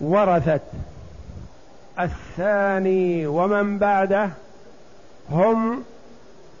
[0.00, 0.60] ورثة
[2.00, 4.30] الثاني ومن بعده
[5.30, 5.84] هم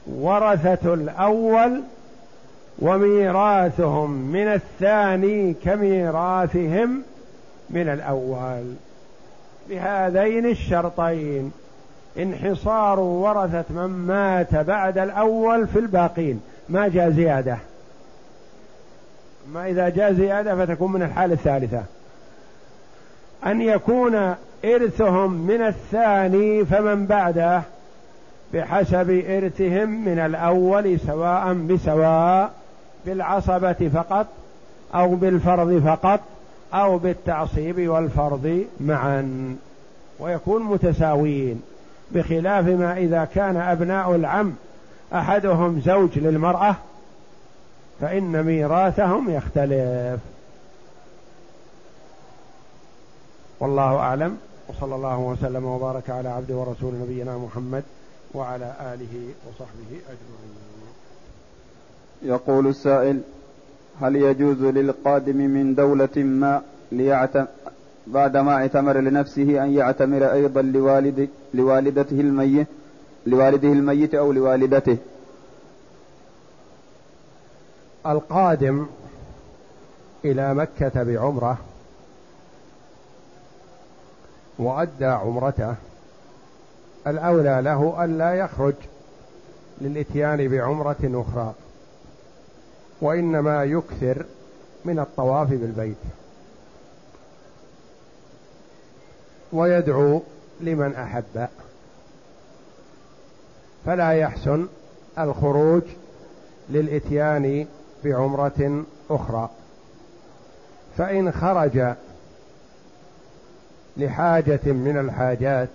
[0.06, 1.82] ورثة الأول
[2.78, 7.02] وميراثهم من الثاني كميراثهم
[7.70, 8.74] من الأول.
[9.68, 11.52] بهذين الشرطين
[12.18, 16.40] انحصار ورثة من مات بعد الأول في الباقين.
[16.68, 17.58] ما جاء زيادة.
[19.52, 21.82] ما إذا جاء زيادة فتكون من الحالة الثالثة.
[23.46, 24.34] أن يكون
[24.64, 27.62] إرثهم من الثاني فمن بعده
[28.54, 32.52] بحسب إرثهم من الأول سواء بسواء
[33.06, 34.26] بالعصبة فقط
[34.94, 36.20] أو بالفرض فقط
[36.74, 39.56] أو بالتعصيب والفرض معا.
[40.18, 41.62] ويكون متساويين
[42.10, 44.54] بخلاف ما إذا كان أبناء العم
[45.14, 46.76] أحدهم زوج للمرأة
[48.00, 50.20] فإن ميراثهم يختلف.
[53.60, 54.38] والله أعلم.
[54.68, 57.82] وصلى الله وسلم وبارك على عبد ورسول نبينا محمد
[58.34, 60.73] وعلى آله وصحبه أجمعين.
[62.24, 63.20] يقول السائل
[64.00, 67.46] هل يجوز للقادم من دولة ما ليعتم
[68.06, 72.66] بعدما اعتمر لنفسه أن يعتمر أيضا لوالد لوالدته الميت
[73.26, 74.96] لوالده الميت أو لوالدته؟
[78.06, 78.86] القادم
[80.24, 81.58] إلى مكة بعمرة
[84.58, 85.74] وأدى عمرته
[87.06, 88.74] الأولى له ألا يخرج
[89.80, 91.54] للإتيان بعمرة أخرى.
[93.00, 94.24] وإنما يكثر
[94.84, 95.96] من الطواف بالبيت.
[99.52, 100.22] ويدعو
[100.60, 101.48] لمن أحب.
[103.86, 104.66] فلا يحسن
[105.18, 105.82] الخروج
[106.70, 107.66] للإتيان
[108.04, 109.50] بعمرة أخرى.
[110.96, 111.94] فإن خرج
[113.96, 115.68] لحاجة من الحاجات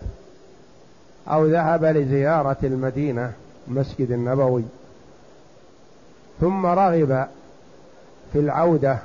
[1.28, 3.34] أو ذهب لزيارة المدينة
[3.68, 4.64] المسجد النبوي
[6.42, 7.28] ثم رغب
[8.34, 8.98] في العودة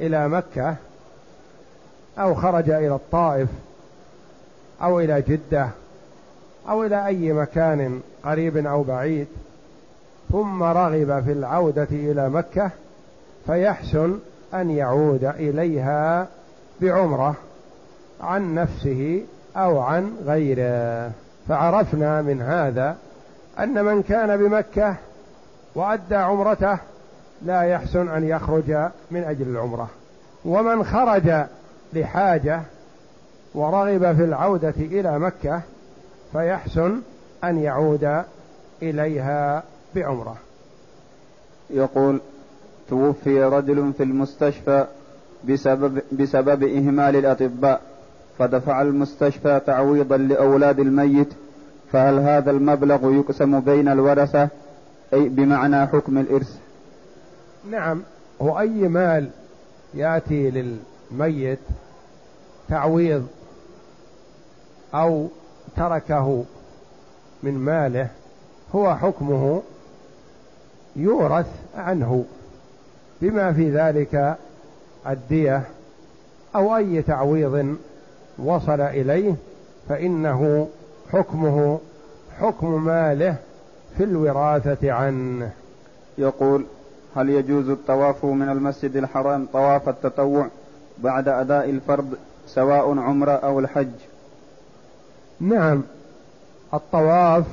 [0.00, 0.76] إلى مكة
[2.18, 3.48] أو خرج إلى الطائف
[4.82, 5.68] أو إلى جدة
[6.68, 9.26] أو إلى أي مكان قريب أو بعيد
[10.32, 12.70] ثم رغب في العودة إلى مكة
[13.46, 14.18] فيحسن
[14.54, 16.28] أن يعود إليها
[16.80, 17.34] بعمرة
[18.20, 19.22] عن نفسه
[19.56, 21.10] أو عن غيره.
[21.48, 22.96] فعرفنا من هذا
[23.58, 24.96] أن من كان بمكة
[25.74, 26.78] وأدى عمرته
[27.42, 28.70] لا يحسن أن يخرج
[29.10, 29.88] من أجل العمرة.
[30.44, 31.32] ومن خرج
[31.92, 32.60] لحاجة
[33.54, 35.60] ورغب في العودة إلى مكة
[36.32, 37.00] فيحسن
[37.44, 38.22] أن يعود
[38.82, 39.62] إليها
[39.94, 40.36] بعمرة.
[41.70, 42.20] يقول
[42.88, 44.86] توفي رجل في المستشفى
[45.48, 47.80] بسبب, بسبب إهمال الأطباء
[48.38, 51.28] فدفع المستشفى تعويضا لأولاد الميت
[51.92, 54.48] فهل هذا المبلغ يقسم بين الورثة
[55.14, 56.58] أي بمعنى حكم الإرث؟
[57.70, 58.02] نعم
[58.42, 59.30] هو أي مال
[59.94, 61.58] يأتي للميت
[62.68, 63.26] تعويض
[64.94, 65.28] أو
[65.76, 66.44] تركه
[67.42, 68.08] من ماله
[68.74, 69.62] هو حكمه
[70.96, 72.24] يورث عنه.
[73.20, 74.36] بما في ذلك
[75.06, 75.62] الدية
[76.54, 77.76] أو أي تعويض
[78.38, 79.34] وصل إليه
[79.88, 80.68] فإنه
[81.12, 81.80] حكمه
[82.40, 83.36] حكم ماله
[83.96, 85.50] في الوراثة عنه
[86.18, 86.64] يقول
[87.16, 90.48] هل يجوز الطواف من المسجد الحرام طواف التطوع
[90.98, 92.14] بعد أداء الفرض
[92.46, 93.92] سواء عمرة أو الحج؟
[95.40, 95.82] نعم
[96.74, 97.44] الطواف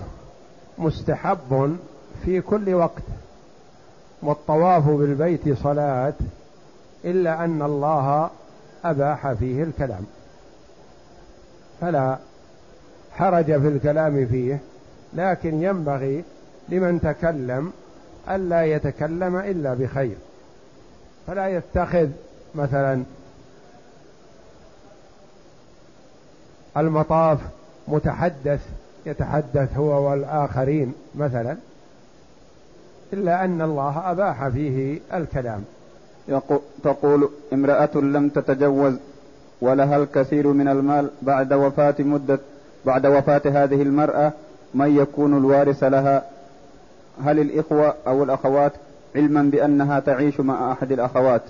[0.77, 1.77] مستحب
[2.25, 3.03] في كل وقت
[4.21, 6.13] والطواف بالبيت صلاة
[7.05, 8.29] إلا أن الله
[8.85, 10.05] أباح فيه الكلام
[11.81, 12.17] فلا
[13.11, 14.59] حرج في الكلام فيه.
[15.13, 16.23] لكن ينبغي
[16.69, 17.71] لمن تكلم
[18.29, 20.15] ألا يتكلم إلا بخير.
[21.27, 22.07] فلا يتخذ
[22.55, 23.03] مثلا
[26.77, 27.39] المطاف
[27.87, 28.59] متحدث
[29.05, 31.57] يتحدث هو والآخرين مثلا
[33.13, 35.63] إلا أن الله أباح فيه الكلام.
[36.83, 38.93] تقول امرأة لم تتجوز
[39.61, 42.39] ولها الكثير من المال بعد وفاة مدة
[42.85, 44.33] بعد وفاة هذه المرأة
[44.73, 46.23] من يكون الوارث لها؟
[47.23, 48.71] هل الإخوة أو الأخوات
[49.15, 51.41] علما بأنها تعيش مع أحد الأخوات؟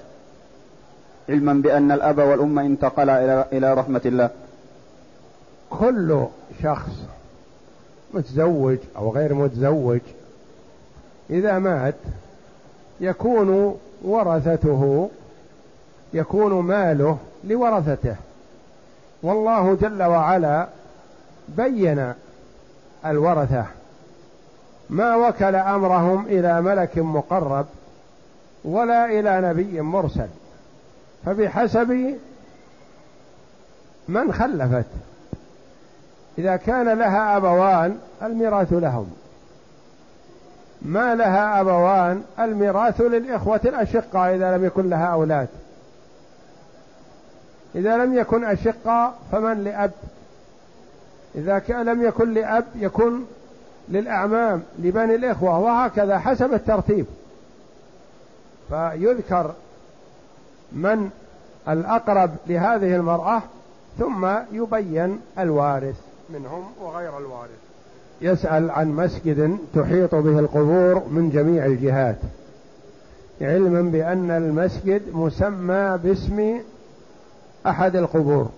[1.30, 4.30] علما بأن الأب والأم انتقلا إلى رحمة الله.
[5.70, 6.26] كل
[6.64, 6.92] شخص
[8.14, 10.00] متزوج أو غير متزوج
[11.30, 11.96] إذا مات
[13.02, 15.10] يكون ورثته
[16.14, 18.16] يكون ماله لورثته.
[19.24, 20.68] والله جل وعلا
[21.58, 22.14] بين
[23.06, 23.66] الورثة.
[24.90, 27.66] ما وكل أمرهم إلى ملك مقرب
[28.64, 30.28] ولا إلى نبي مرسل.
[31.26, 32.18] فبحسب
[34.08, 34.86] من خلفت.
[36.38, 39.12] إذا كان لها أبوان الميراث لهم.
[40.82, 45.48] ما لها أبوان الميراث للإخوة الأشقاء إذا لم يكن لها أولاد.
[47.76, 49.64] إذا لم يكن أشقاء فمن
[51.36, 53.26] لاب اذا لم يكن لأب يكون
[53.90, 57.06] للأعمام لبني الإخوة وهكذا حسب الترتيب.
[58.70, 59.54] فيذكر
[60.72, 61.10] من
[61.70, 63.42] الأقرب لهذه المرأة
[64.00, 65.96] ثم يبين الوارث
[66.30, 67.60] منهم وغير الوارث.
[68.22, 72.18] يسأل عن مسجد تحيط به القبور من جميع الجهات.
[73.42, 76.60] علما بأن المسجد مسمى باسم
[77.68, 78.50] أحد القبور.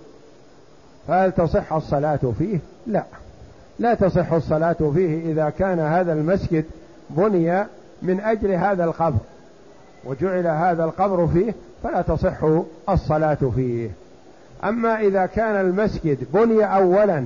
[1.07, 3.03] فهل تصح الصلاة فيه؟ لا.
[3.79, 6.65] لا تصح الصلاة فيه إذا كان هذا المسجد
[7.09, 7.63] بني
[8.01, 9.19] من أجل هذا القبر
[10.05, 12.43] وجعل هذا القبر فيه فلا تصح
[12.89, 13.89] الصلاة فيه.
[14.63, 17.25] أما إذا كان المسجد بني أولا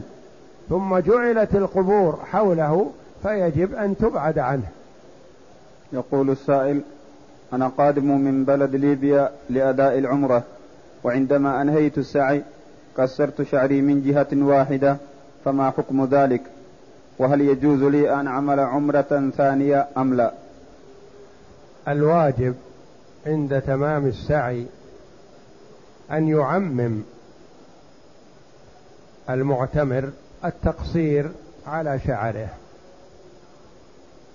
[0.69, 2.91] ثم جعلت القبور حوله
[3.23, 4.67] فيجب أن تبعد عنه.
[5.93, 6.81] يقول السائل
[7.53, 10.43] أنا قادم من بلد ليبيا لأداء العمرة
[11.03, 12.43] وعندما أنهيت السعي
[12.97, 14.97] كسرت شعري من جهة واحدة
[15.45, 16.41] فما حكم ذلك؟
[17.19, 20.33] وهل يجوز لي أن أعمل عمرة ثانية أم لا؟
[21.87, 22.55] الواجب
[23.25, 24.65] عند تمام السعي
[26.11, 27.01] أن يعمم
[29.29, 30.09] المعتمر
[30.45, 31.31] التقصير
[31.67, 32.49] على شعره.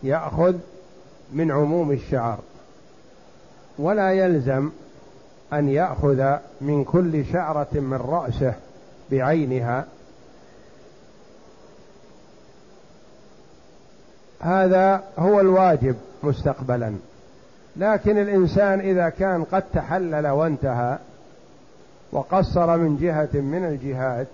[0.03, 0.55] يأخذ
[1.33, 2.39] من عموم الشعر
[3.79, 4.71] ولا يلزم
[5.53, 8.55] أن يأخذ من كل شعرة من رأسه
[9.11, 9.85] بعينها.
[14.41, 16.95] هذا هو الواجب مستقبلا.
[17.77, 20.99] لكن الإنسان إذا كان قد تحلل وانتهى
[22.13, 24.27] وقصر من جهة من الجهات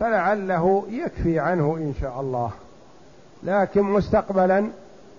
[0.00, 2.50] فلعله يكفي عنه إن شاء الله.
[3.42, 4.66] لكن مستقبلا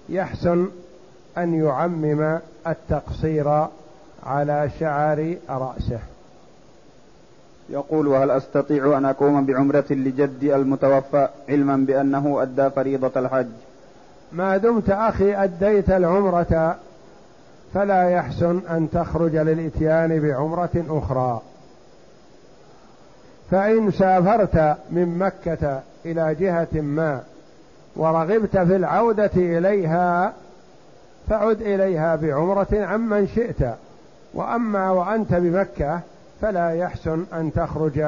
[0.09, 0.67] يحسن
[1.37, 3.67] أن يعمم التقصير
[4.25, 5.99] على شعر رأسه.
[7.69, 13.47] يقول وهل أستطيع أن أقوم بعمرة لجدي المتوفى علما بأنه أدى فريضة الحج؟
[14.31, 16.75] ما دمت أخي أديت العمرة
[17.73, 21.41] فلا يحسن أن تخرج للإتيان بعمرة أخرى.
[23.51, 27.21] فإن سافرت من مكة إلى جهة ما
[27.95, 30.33] ورغبت في العودة إليها
[31.29, 33.75] فعد إليها بعمرة عمن شئت.
[34.33, 35.99] وأما وأنت بمكة
[36.41, 38.05] فلا يحسن أن تخرج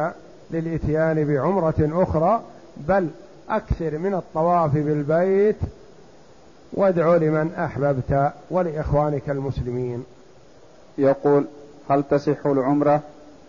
[0.51, 2.41] للإتيان بعمرة أخرى
[2.87, 3.07] بل
[3.49, 5.55] أكثر من الطواف بالبيت
[6.73, 10.03] وادع لمن أحببت ولإخوانك المسلمين.
[10.97, 11.45] يقول
[11.89, 13.01] هل تصح العمرة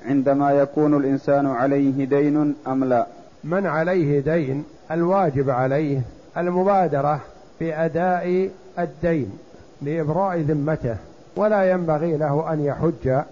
[0.07, 3.07] عندما يكون الإنسان عليه دين أم لا؟
[3.45, 6.01] من عليه دين الواجب عليه
[6.37, 7.21] المبادرة
[7.61, 9.39] بأداء الدين
[9.83, 10.97] لإبراء ذمته.
[11.37, 13.23] ولا ينبغي له أن يحج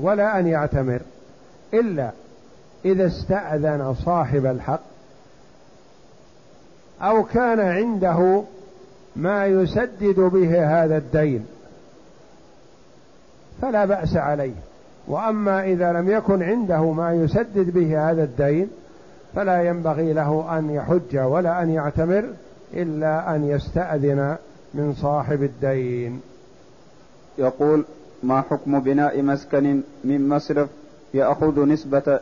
[0.00, 1.00] ولا أن يعتمر
[1.74, 2.10] إلا
[2.84, 4.80] إذا استأذن صاحب الحق
[7.02, 8.42] أو كان عنده
[9.16, 11.46] ما يسدد به هذا الدين
[13.62, 14.54] فلا بأس عليه.
[15.08, 18.70] وأما إذا لم يكن عنده ما يسدد به هذا الدين
[19.34, 22.24] فلا ينبغي له أن يحج ولا أن يعتمر
[22.74, 24.36] إلا أن يستأذن
[24.74, 26.20] من صاحب الدين.
[27.38, 27.84] يقول
[28.22, 30.68] ما حكم بناء مسكن من مصرف
[31.14, 32.20] يأخذ نسبة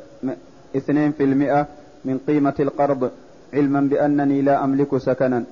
[0.76, 1.66] اثنين في المئة
[2.04, 3.10] من قيمة القرض
[3.54, 5.44] علما بأنني لا أملك سكنا؟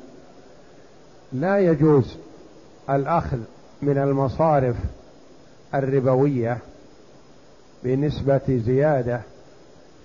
[1.32, 2.16] لا يجوز
[2.90, 3.38] الأخذ
[3.82, 4.76] من المصارف
[5.74, 6.58] الربوية
[7.84, 9.20] بنسبة زيادة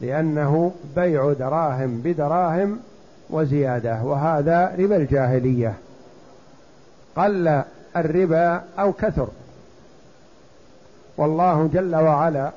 [0.02, 2.80] لأنه بيع دراهم بدراهم
[3.30, 5.74] وزيادة وهذا ربا الجاهلية.
[7.16, 7.64] قل
[7.96, 9.28] الربا أو كثر.
[11.18, 12.52] والله جل وعلا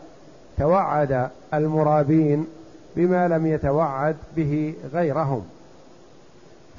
[0.59, 2.47] توعد المرابين
[2.97, 5.43] بما لم يتوعد به غيرهم.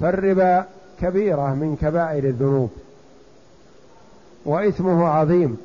[0.00, 0.64] فالربا
[1.00, 2.70] كبيرة من كبائر الذنوب.
[4.44, 5.58] وإثمه عظيم.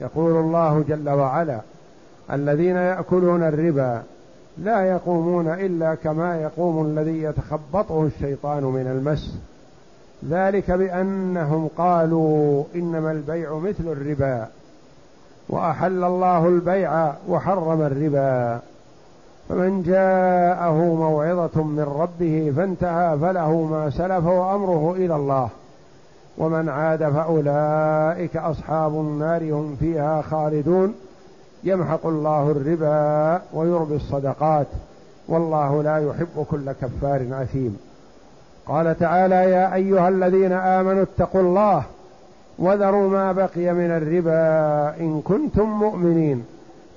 [0.00, 1.60] يقول الله جل وعلا
[2.32, 4.02] الذين يأكلون الربا
[4.58, 9.38] لا يقومون إلا كما يقوم الذي يتخبطه الشيطان من المس.
[10.30, 14.48] ذلك بأنهم قالوا إنما البيع مثل الربا.
[15.48, 18.60] وأحل الله البيع وحرم الربا.
[19.48, 25.48] فمن جاءه موعظة من ربه فانتهى فله ما سلف وأمره إلى الله.
[26.38, 30.94] ومن عاد فأولئك أصحاب النار هم فيها خالدون.
[31.64, 34.66] يمحق الله الربا ويربي الصدقات.
[35.28, 37.78] والله لا يحب كل كفار أثيم
[38.66, 41.82] قال تعالى يا أيها الذين آمنوا اتقوا الله
[42.58, 46.44] وذروا ما بقي من الربا إن كنتم مؤمنين.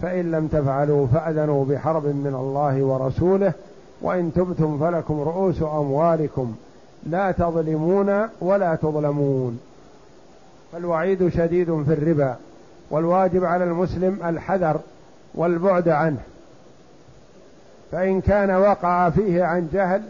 [0.01, 3.53] فإن لم تفعلوا فأذنوا بحرب من الله ورسوله
[4.01, 6.55] وإن تبتم فلكم رؤوس أموالكم.
[7.05, 9.60] لا تظلمون ولا تظلمون.
[10.72, 12.36] فالوعيد شديد في الربا
[12.91, 14.80] والواجب على المسلم الحذر
[15.36, 16.20] والبعد عنه.
[17.91, 20.01] فإن كان وقع فيه عن جهل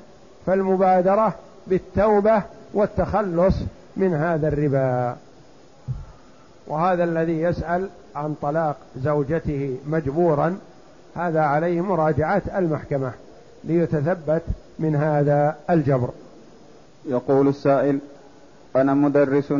[0.45, 1.34] فالمبادرة
[1.68, 2.41] بالتوبة
[2.74, 3.56] والتخلص
[3.97, 5.16] من هذا الربا.
[6.70, 10.57] وهذا الذي يسأل عن طلاق زوجته مجبورا
[11.15, 13.11] هذا عليه مراجعة المحكمة
[13.63, 14.41] ليتثبت
[14.80, 16.09] من هذا الجبر.
[17.05, 17.99] يقول السائل
[18.76, 19.53] أنا مدرس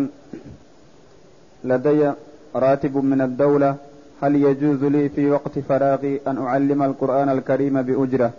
[1.64, 2.12] لدي
[2.56, 3.76] راتب من الدولة
[4.22, 8.32] هل يجوز لي في وقت فراغي أن أعلم القرآن الكريم بأجرة؟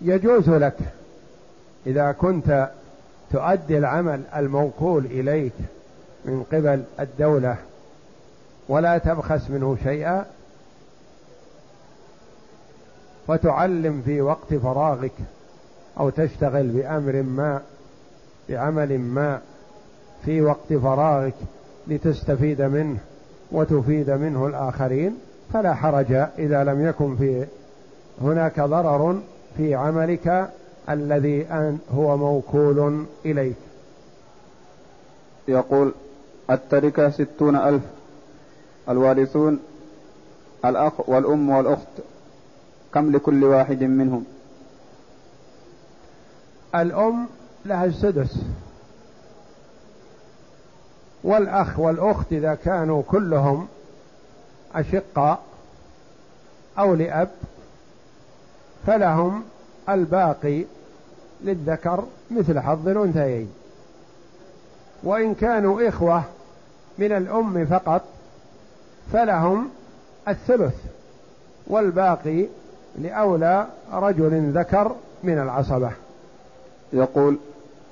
[0.00, 0.76] يجوز لك
[1.86, 2.68] إذا كنت
[3.34, 5.52] تؤدي العمل الموكول إليك
[6.24, 7.56] من قبل الدولة
[8.68, 10.24] ولا تبخس منه شيئا
[13.26, 15.12] فتعلم في وقت فراغك
[16.00, 17.60] أو تشتغل بأمر ما
[18.48, 19.40] بعمل ما
[20.24, 21.34] في وقت فراغك
[21.86, 22.98] لتستفيد منه
[23.52, 25.18] وتفيد منه الآخرين
[25.52, 27.46] فلا حرج إذا لم يكن في
[28.22, 29.20] هناك ضرر
[29.56, 30.50] في عملك
[30.90, 33.56] الذي أن هو موكول إليك.
[35.48, 35.92] يقول
[36.50, 37.82] التركة ستون ألف
[38.88, 39.60] الوارثون
[40.64, 41.88] الأخ والأم والأخت
[42.94, 44.24] كم لكل واحد منهم؟
[46.74, 47.26] الأم
[47.64, 48.36] لها السدس
[51.24, 53.68] والأخ والأخت إذا كانوا كلهم
[54.74, 55.42] أشقاء
[56.78, 57.30] أو لأب
[58.86, 59.44] فلهم
[59.88, 60.64] الباقي
[61.44, 63.50] للذكر مثل حظ الأنثيين.
[65.02, 66.22] وإن كانوا إخوة
[66.98, 68.02] من الأم فقط
[69.12, 69.68] فلهم
[70.28, 70.74] الثلث
[71.66, 72.46] والباقي
[72.98, 75.90] لأولى رجل ذكر من العصبة.
[76.92, 77.36] يقول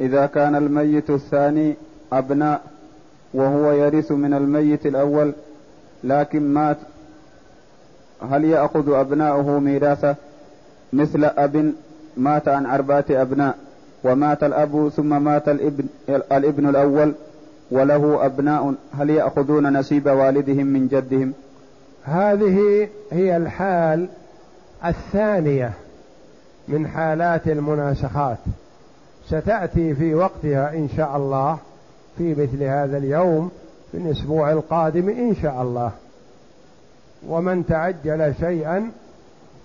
[0.00, 1.74] إذا كان الميت الثاني
[2.12, 2.62] أبناء
[3.34, 5.32] وهو يرث من الميت الأول
[6.04, 6.76] لكن مات
[8.30, 10.16] هل يأخذ أبناؤه ميراثه؟
[10.92, 11.72] مثل أب
[12.16, 13.56] مات عن أربعة أبناء
[14.04, 17.14] ومات الأب ثم مات الابن, الإبن الأول
[17.70, 21.32] وله أبناء هل يأخذون نصيب والدهم من جدهم؟
[22.04, 24.08] هذه هي الحال
[24.84, 25.72] الثانية
[26.68, 28.38] من حالات المناسخات.
[29.26, 31.58] ستأتي في وقتها إن شاء الله
[32.18, 33.50] في مثل هذا اليوم
[33.92, 35.90] في الأسبوع القادم إن شاء الله.
[37.28, 38.90] ومن تعجل شيئا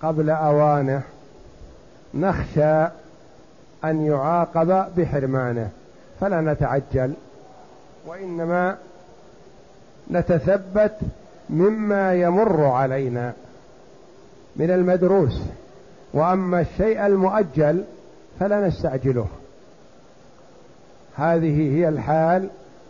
[0.02, 1.02] قبل أوانه.
[2.14, 2.88] نخشى
[3.84, 5.70] أن يعاقب بحرمانه
[6.20, 7.14] فلا نتعجل
[8.08, 8.78] وإنما
[10.12, 10.96] نتثبت
[11.50, 13.34] مما يمر علينا
[14.56, 15.42] من المدروس.
[16.14, 17.84] وأما الشيء المؤجل
[18.40, 19.28] فلا نستعجله.
[21.16, 22.50] هذه هي الحال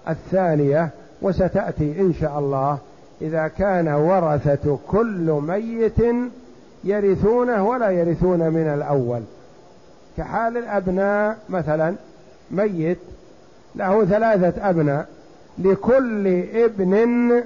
[0.10, 0.90] الثانية
[1.22, 2.78] وستأتي إن شاء الله
[3.22, 6.00] إذا كان ورثة كل ميت
[6.88, 9.22] يرثونه ولا يرثون من الأول.
[10.18, 11.96] كحال الأبناء مثلا
[12.52, 12.98] ميت
[13.76, 15.08] له ثلاثة أبناء
[15.58, 17.44] لكل ابن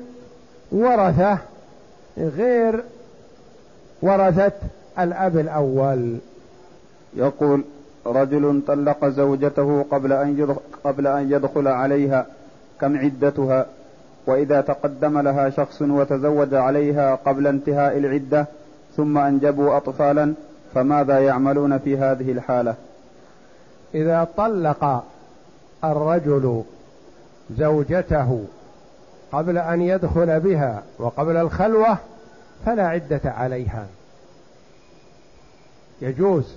[0.71, 1.37] ورثة
[2.17, 2.83] غير
[4.01, 4.51] ورثة
[4.99, 6.17] الأب الأول.
[7.13, 7.63] يقول
[8.05, 12.25] رجل طلق زوجته قبل أن يدخل, قبل أن يدخل عليها
[12.81, 13.65] كم عدتها؟
[14.27, 18.45] وإذا تقدم لها شخص وتزوج عليها قبل انتهاء العدة
[18.97, 20.33] ثم أنجبوا أطفالا
[20.73, 22.75] فماذا يعملون في هذه الحالة؟
[23.95, 25.03] إذا طلق
[25.83, 26.63] الرجل
[27.57, 28.45] زوجته
[29.31, 31.97] قبل أن يدخل بها وقبل الخلوة
[32.65, 33.85] فلا عدة عليها.
[36.01, 36.55] يجوز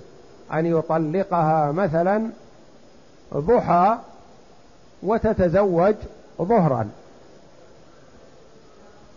[0.53, 2.29] أن يطلقها مثلا
[3.33, 3.97] ضحى
[5.03, 5.95] وتتزوج
[6.41, 6.89] ظهرا.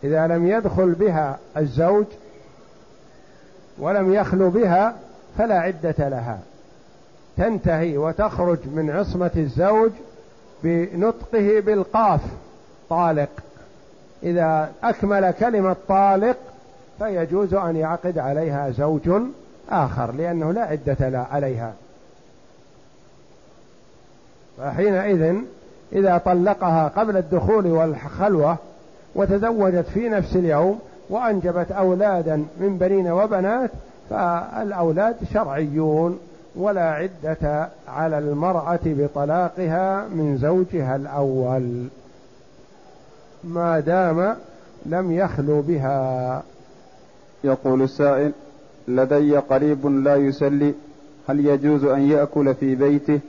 [0.05, 2.07] إذا لم يدخل بها الزوج
[3.79, 4.95] ولم يخلو بها
[5.39, 6.39] فلا عدة لها.
[7.37, 9.91] تنتهي وتخرج من عصمة الزوج
[10.63, 12.21] بنطقه بالقاف
[12.91, 13.29] طالق.
[14.23, 16.37] إذا أكمل كلمة طالق
[16.99, 19.11] فيجوز أن يعقد عليها زوج
[19.71, 21.73] آخر لأنه لا عدة عليها.
[24.59, 25.35] فحينئذ
[25.93, 28.57] إذا طلقها قبل الدخول والخلوة
[29.15, 30.81] وتزوجت في نفس اليوم
[31.11, 33.71] وأنجبت أولادا من بنين وبنات
[34.11, 36.19] فالأولاد شرعيون
[36.57, 41.87] ولا عدة على المرأة بطلاقها من زوجها الأول.
[43.45, 44.37] ما دام
[44.87, 46.43] لم يخلو بها.
[47.45, 48.33] يقول السائل
[48.89, 50.75] لدي قريب لا يسلي
[51.29, 53.21] هل يجوز أن يأكل في بيته؟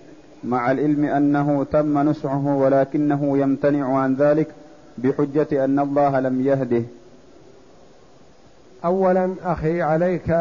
[0.43, 4.47] مع العلم أنه تم نسعه ولكنه يمتنع عن ذلك
[4.97, 6.83] بحجة أن الله لم يهده.
[8.85, 10.37] أولا أخي عليك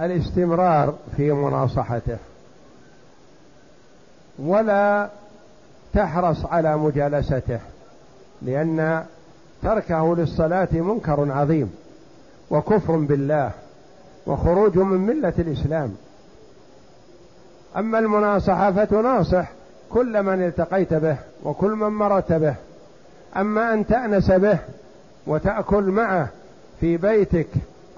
[0.00, 2.16] الاستمرار في مناصحته.
[4.38, 5.08] ولا
[5.94, 7.60] تحرص على مجالسته
[8.42, 9.04] لأن
[9.62, 11.74] تركه للصلاة منكر عظيم
[12.50, 13.50] وكفر بالله
[14.26, 15.94] وخروج من ملة الإسلام.
[17.76, 19.50] أما المناصحة فتناصح
[19.90, 22.54] كل من التقيت به وكل من مرت به.
[23.36, 24.58] أما أن تأنس به
[25.26, 26.28] وتأكل معه
[26.80, 27.48] في بيتك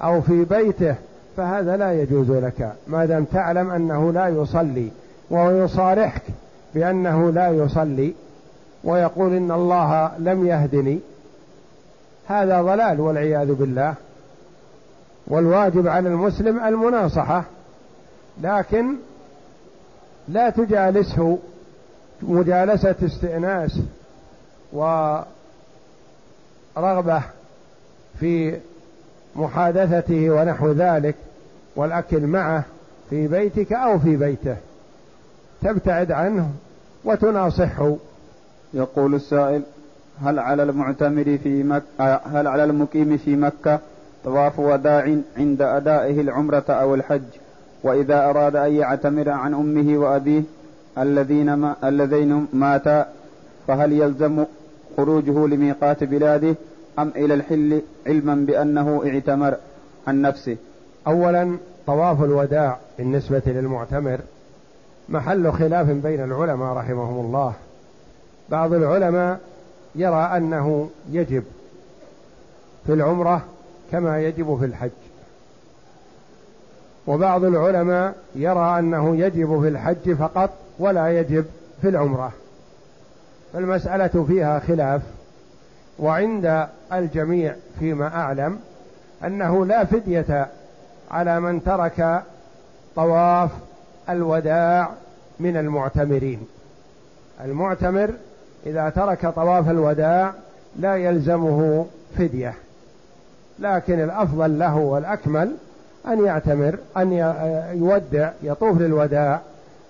[0.02, 0.94] أو في بيته
[1.36, 4.90] فهذا لا يجوز لك ما دام تعلم أنه لا يصلي
[5.30, 6.22] ويصارحك
[6.74, 8.14] بأنه لا يصلي
[8.84, 11.00] ويقول إن الله لم يهدني
[12.26, 13.94] هذا ضلال والعياذ بالله.
[15.26, 17.44] والواجب على المسلم المناصحة
[18.42, 18.96] لكن
[20.28, 21.38] لا تجالسه
[22.22, 23.80] مجالسة استئناس
[24.72, 25.24] ورغبة
[28.20, 28.56] في
[29.36, 31.14] محادثته ونحو ذلك
[31.76, 32.64] والأكل معه
[33.10, 34.56] في بيتك أو في بيته.
[35.62, 36.50] تبتعد عنه
[37.04, 37.96] وتناصحه.
[38.74, 39.62] يقول السائل
[40.22, 43.78] هل على المعتمر في مكة هل على المقيم في مكة
[44.24, 47.22] طواف وداع عند أدائه العمرة أو الحج؟
[47.82, 50.42] وإذا أراد أن يعتمر عن أمه وأبيه
[50.98, 53.06] الذين ما الذين ماتا
[53.66, 54.44] فهل يلزم
[54.96, 56.54] خروجه لميقات بلاده
[56.98, 59.56] أم إلى الحل علما بأنه اعتمر
[60.06, 60.56] عن نفسه؟
[61.06, 64.20] أولا طواف الوداع بالنسبة للمعتمر
[65.08, 67.54] محل خلاف بين العلماء رحمهم الله.
[68.48, 69.40] بعض العلماء
[69.94, 71.44] يرى أنه يجب
[72.86, 73.44] في العمرة
[73.92, 74.90] كما يجب في الحج.
[77.06, 81.44] وبعض العلماء يرى أنه يجب في الحج فقط ولا يجب
[81.82, 82.32] في العمرة.
[83.52, 85.02] فالمسألة فيها خلاف.
[85.98, 88.60] وعند الجميع فيما أعلم
[89.24, 90.48] أنه لا فدية
[91.10, 92.22] على من ترك
[92.96, 93.50] طواف
[94.08, 94.90] الوداع
[95.40, 96.46] من المعتمرين.
[97.44, 98.10] المعتمر
[98.66, 100.32] إذا ترك طواف الوداع
[100.76, 101.86] لا يلزمه
[102.18, 102.54] فدية
[103.58, 105.56] لكن الأفضل له والأكمل
[106.06, 107.12] أن يعتمر أن
[107.74, 109.40] يودع يطوف للوداع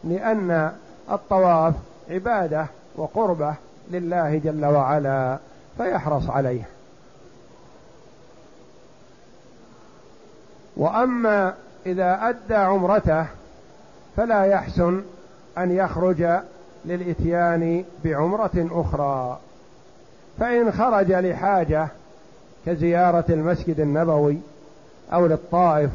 [0.04, 0.72] لأن
[1.12, 1.74] الطواف
[2.10, 3.54] عبادة وقربة
[3.90, 5.38] لله جل وعلا.
[5.78, 6.62] فيحرص عليه.
[10.76, 11.54] وأما
[11.86, 13.26] إذا أدى عمرته
[14.16, 15.02] فلا يحسن
[15.58, 16.26] أن يخرج
[16.84, 19.38] للإتيان بعمرة أخرى.
[20.38, 21.88] فإن خرج لحاجة
[22.66, 24.38] كزيارة المسجد النبوي
[25.12, 25.90] أو للطائف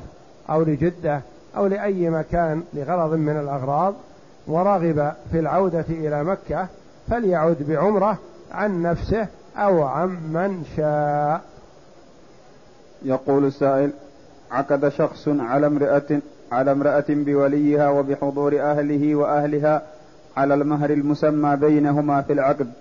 [0.49, 1.21] أو لجدة
[1.57, 3.93] أو لأي مكان لغرض من الأغراض
[4.47, 6.67] ورغب في العودة إلى مكة
[7.09, 8.17] فليعد بعمرة
[8.51, 9.27] عن نفسه
[9.57, 11.41] أو عمن شاء
[13.05, 13.91] يقول السائل
[14.51, 16.19] عقد شخص على امرأة
[16.51, 19.81] على امرأة بوليها وبحضور أهله وأهلها
[20.37, 22.71] على المهر المسمى بينهما في العقد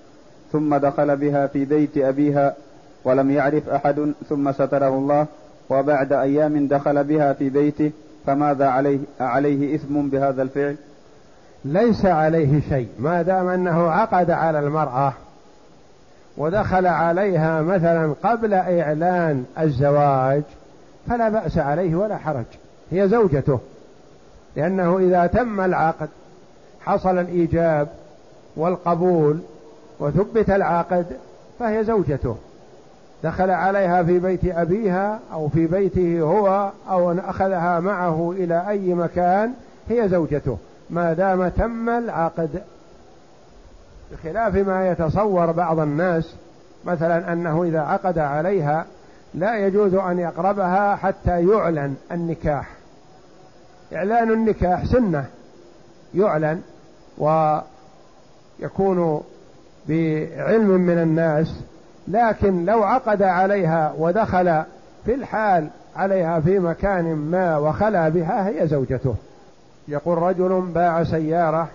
[0.53, 2.55] ثم دخل بها في بيت أبيها
[3.05, 5.27] ولم يعرف أحد ثم ستره الله
[5.71, 7.91] وبعد أيام دخل بها في بيته
[8.27, 10.77] فماذا عليه عليه إثم بهذا الفعل؟
[11.65, 15.13] ليس عليه شيء ما دام أنه عقد على المرأة
[16.37, 20.43] ودخل عليها مثلا قبل إعلان الزواج
[21.09, 22.45] فلا بأس عليه ولا حرج.
[22.91, 23.59] هي زوجته.
[24.57, 26.09] لأنه إذا تم العقد
[26.81, 27.89] حصل الإيجاب
[28.57, 29.39] والقبول
[30.01, 31.07] وثبت العقد
[31.59, 32.37] فهي زوجته.
[33.25, 39.53] دخل عليها في بيت أبيها أو في بيته هو أو أخذها معه إلى أي مكان
[39.89, 40.59] هي زوجته.
[40.91, 42.63] ما دام تم العقد.
[44.13, 46.35] بخلاف ما يتصور بعض الناس
[46.85, 48.87] مثلا أنه إذا عقد عليها
[49.35, 52.69] لا يجوز أن يقربها حتى يعلن النكاح.
[53.93, 55.25] إعلان النكاح سنة
[56.15, 56.63] يعلن
[57.19, 59.23] ويكون
[59.89, 61.61] بعلم من الناس
[62.09, 64.63] لكن لو عقد عليها ودخل
[65.05, 69.15] في الحال عليها في مكان ما وخلا بها هي زوجته.
[69.89, 71.69] يقول رجل باع سيارة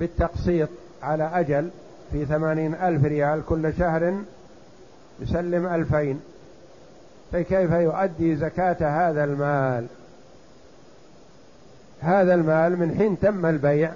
[0.00, 0.68] بالتقسيط
[1.02, 1.68] على أجل
[2.12, 4.14] في ثمانين ألف ريال كل شهر
[5.20, 6.20] يسلم ألفين.
[7.32, 9.86] فكيف يؤدي زكاة هذا المال؟
[12.00, 13.92] هذا المال من حين تم البيع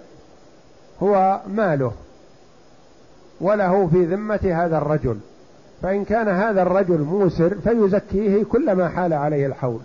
[1.03, 1.93] هو ماله
[3.41, 5.19] وله في ذمة هذا الرجل.
[5.83, 9.81] فإن كان هذا الرجل موسر فيزكيه كلما حال عليه الحول.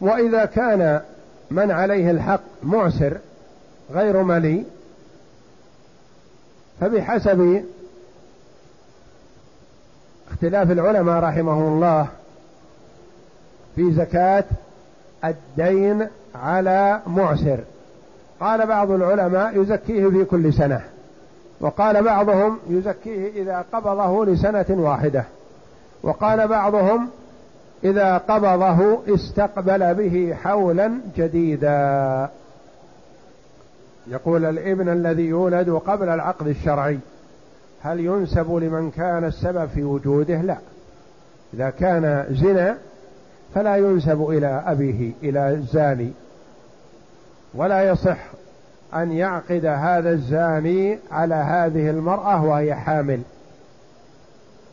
[0.00, 1.00] وإذا كان
[1.50, 3.16] من عليه الحق معسر
[3.92, 4.64] غير ملي
[6.80, 7.64] فبحسب
[10.30, 12.06] اختلاف العلماء رحمه الله
[13.76, 14.44] في زكاة
[15.24, 17.58] الدين على معسر.
[18.40, 20.80] قال بعض العلماء يزكيه في كل سنة
[21.60, 25.24] وقال بعضهم يزكيه إذا قبضه لسنة واحدة
[26.02, 27.08] وقال بعضهم
[27.84, 32.28] إذا قبضه استقبل به حولا جديدا.
[34.08, 36.98] يقول الابن الذي يولد قبل العقد الشرعي
[37.82, 40.56] هل ينسب لمن كان السبب في وجوده؟ لا.
[41.54, 42.78] إذا كان زنا
[43.54, 46.12] فلا ينسب إلى أبيه إلى الزاني.
[47.54, 48.18] ولا يصح
[48.94, 53.20] أن يعقد هذا الزاني على هذه المرأة وهي حامل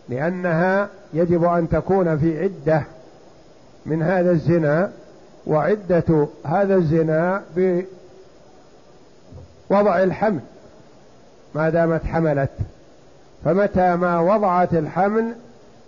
[0.10, 2.84] لأنها يجب أن تكون في عدة
[3.86, 4.92] من هذا الزنا
[5.48, 7.44] وعدة هذا الزنا
[9.74, 10.40] بوضع الحمل.
[11.56, 12.50] ما دامت حملت.
[13.46, 15.34] فمتى ما وضعت الحمل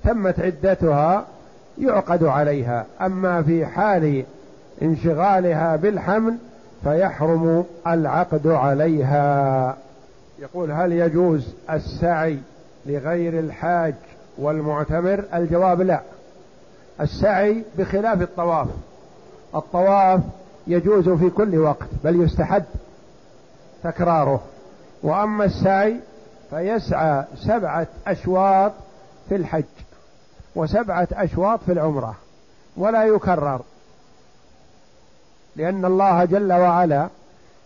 [0.04, 1.26] تمت عدتها
[1.78, 2.86] يعقد عليها.
[3.02, 4.24] أما في حال
[4.82, 6.38] انشغالها بالحمل
[6.84, 9.78] فيحرم العقد عليها.
[10.40, 12.40] يقول هل يجوز السعي
[12.86, 13.94] لغير الحاج
[14.38, 16.02] والمعتمر؟ الجواب لا.
[17.02, 18.68] السعي بخلاف الطواف.
[19.56, 20.22] الطواف
[20.68, 22.64] يجوز في كل وقت بل يستحب.
[23.92, 24.42] تكراره.
[25.04, 26.00] وأما السعي
[26.50, 28.72] فيسعى سبعة أشواط
[29.30, 29.64] في الحج
[30.56, 32.16] وسبعة أشواط في العمرة
[32.78, 33.62] ولا يكرر
[35.56, 37.08] لأن الله جل وعلا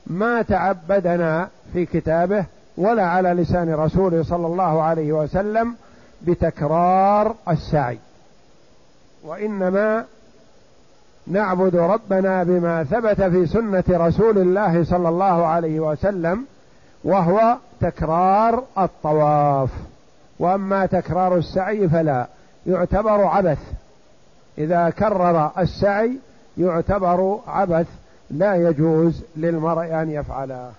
[0.08, 2.46] ما تعبدنا في كتابه
[2.78, 5.76] ولا على لسان رسوله صلى الله عليه وسلم
[6.22, 8.00] بتكرار السعي
[9.24, 10.06] وإنما
[11.30, 16.46] نعبد ربنا بما ثبت في سنة رسول الله صلى الله عليه وسلم
[17.04, 19.70] وهو تكرار الطواف.
[20.40, 22.28] وأما تكرار السعي فلا
[22.66, 23.60] يعتبر عبث.
[24.58, 26.18] إذا كرر السعي
[26.58, 27.88] يعتبر عبث
[28.32, 30.72] لا يجوز للمرء أن يفعله.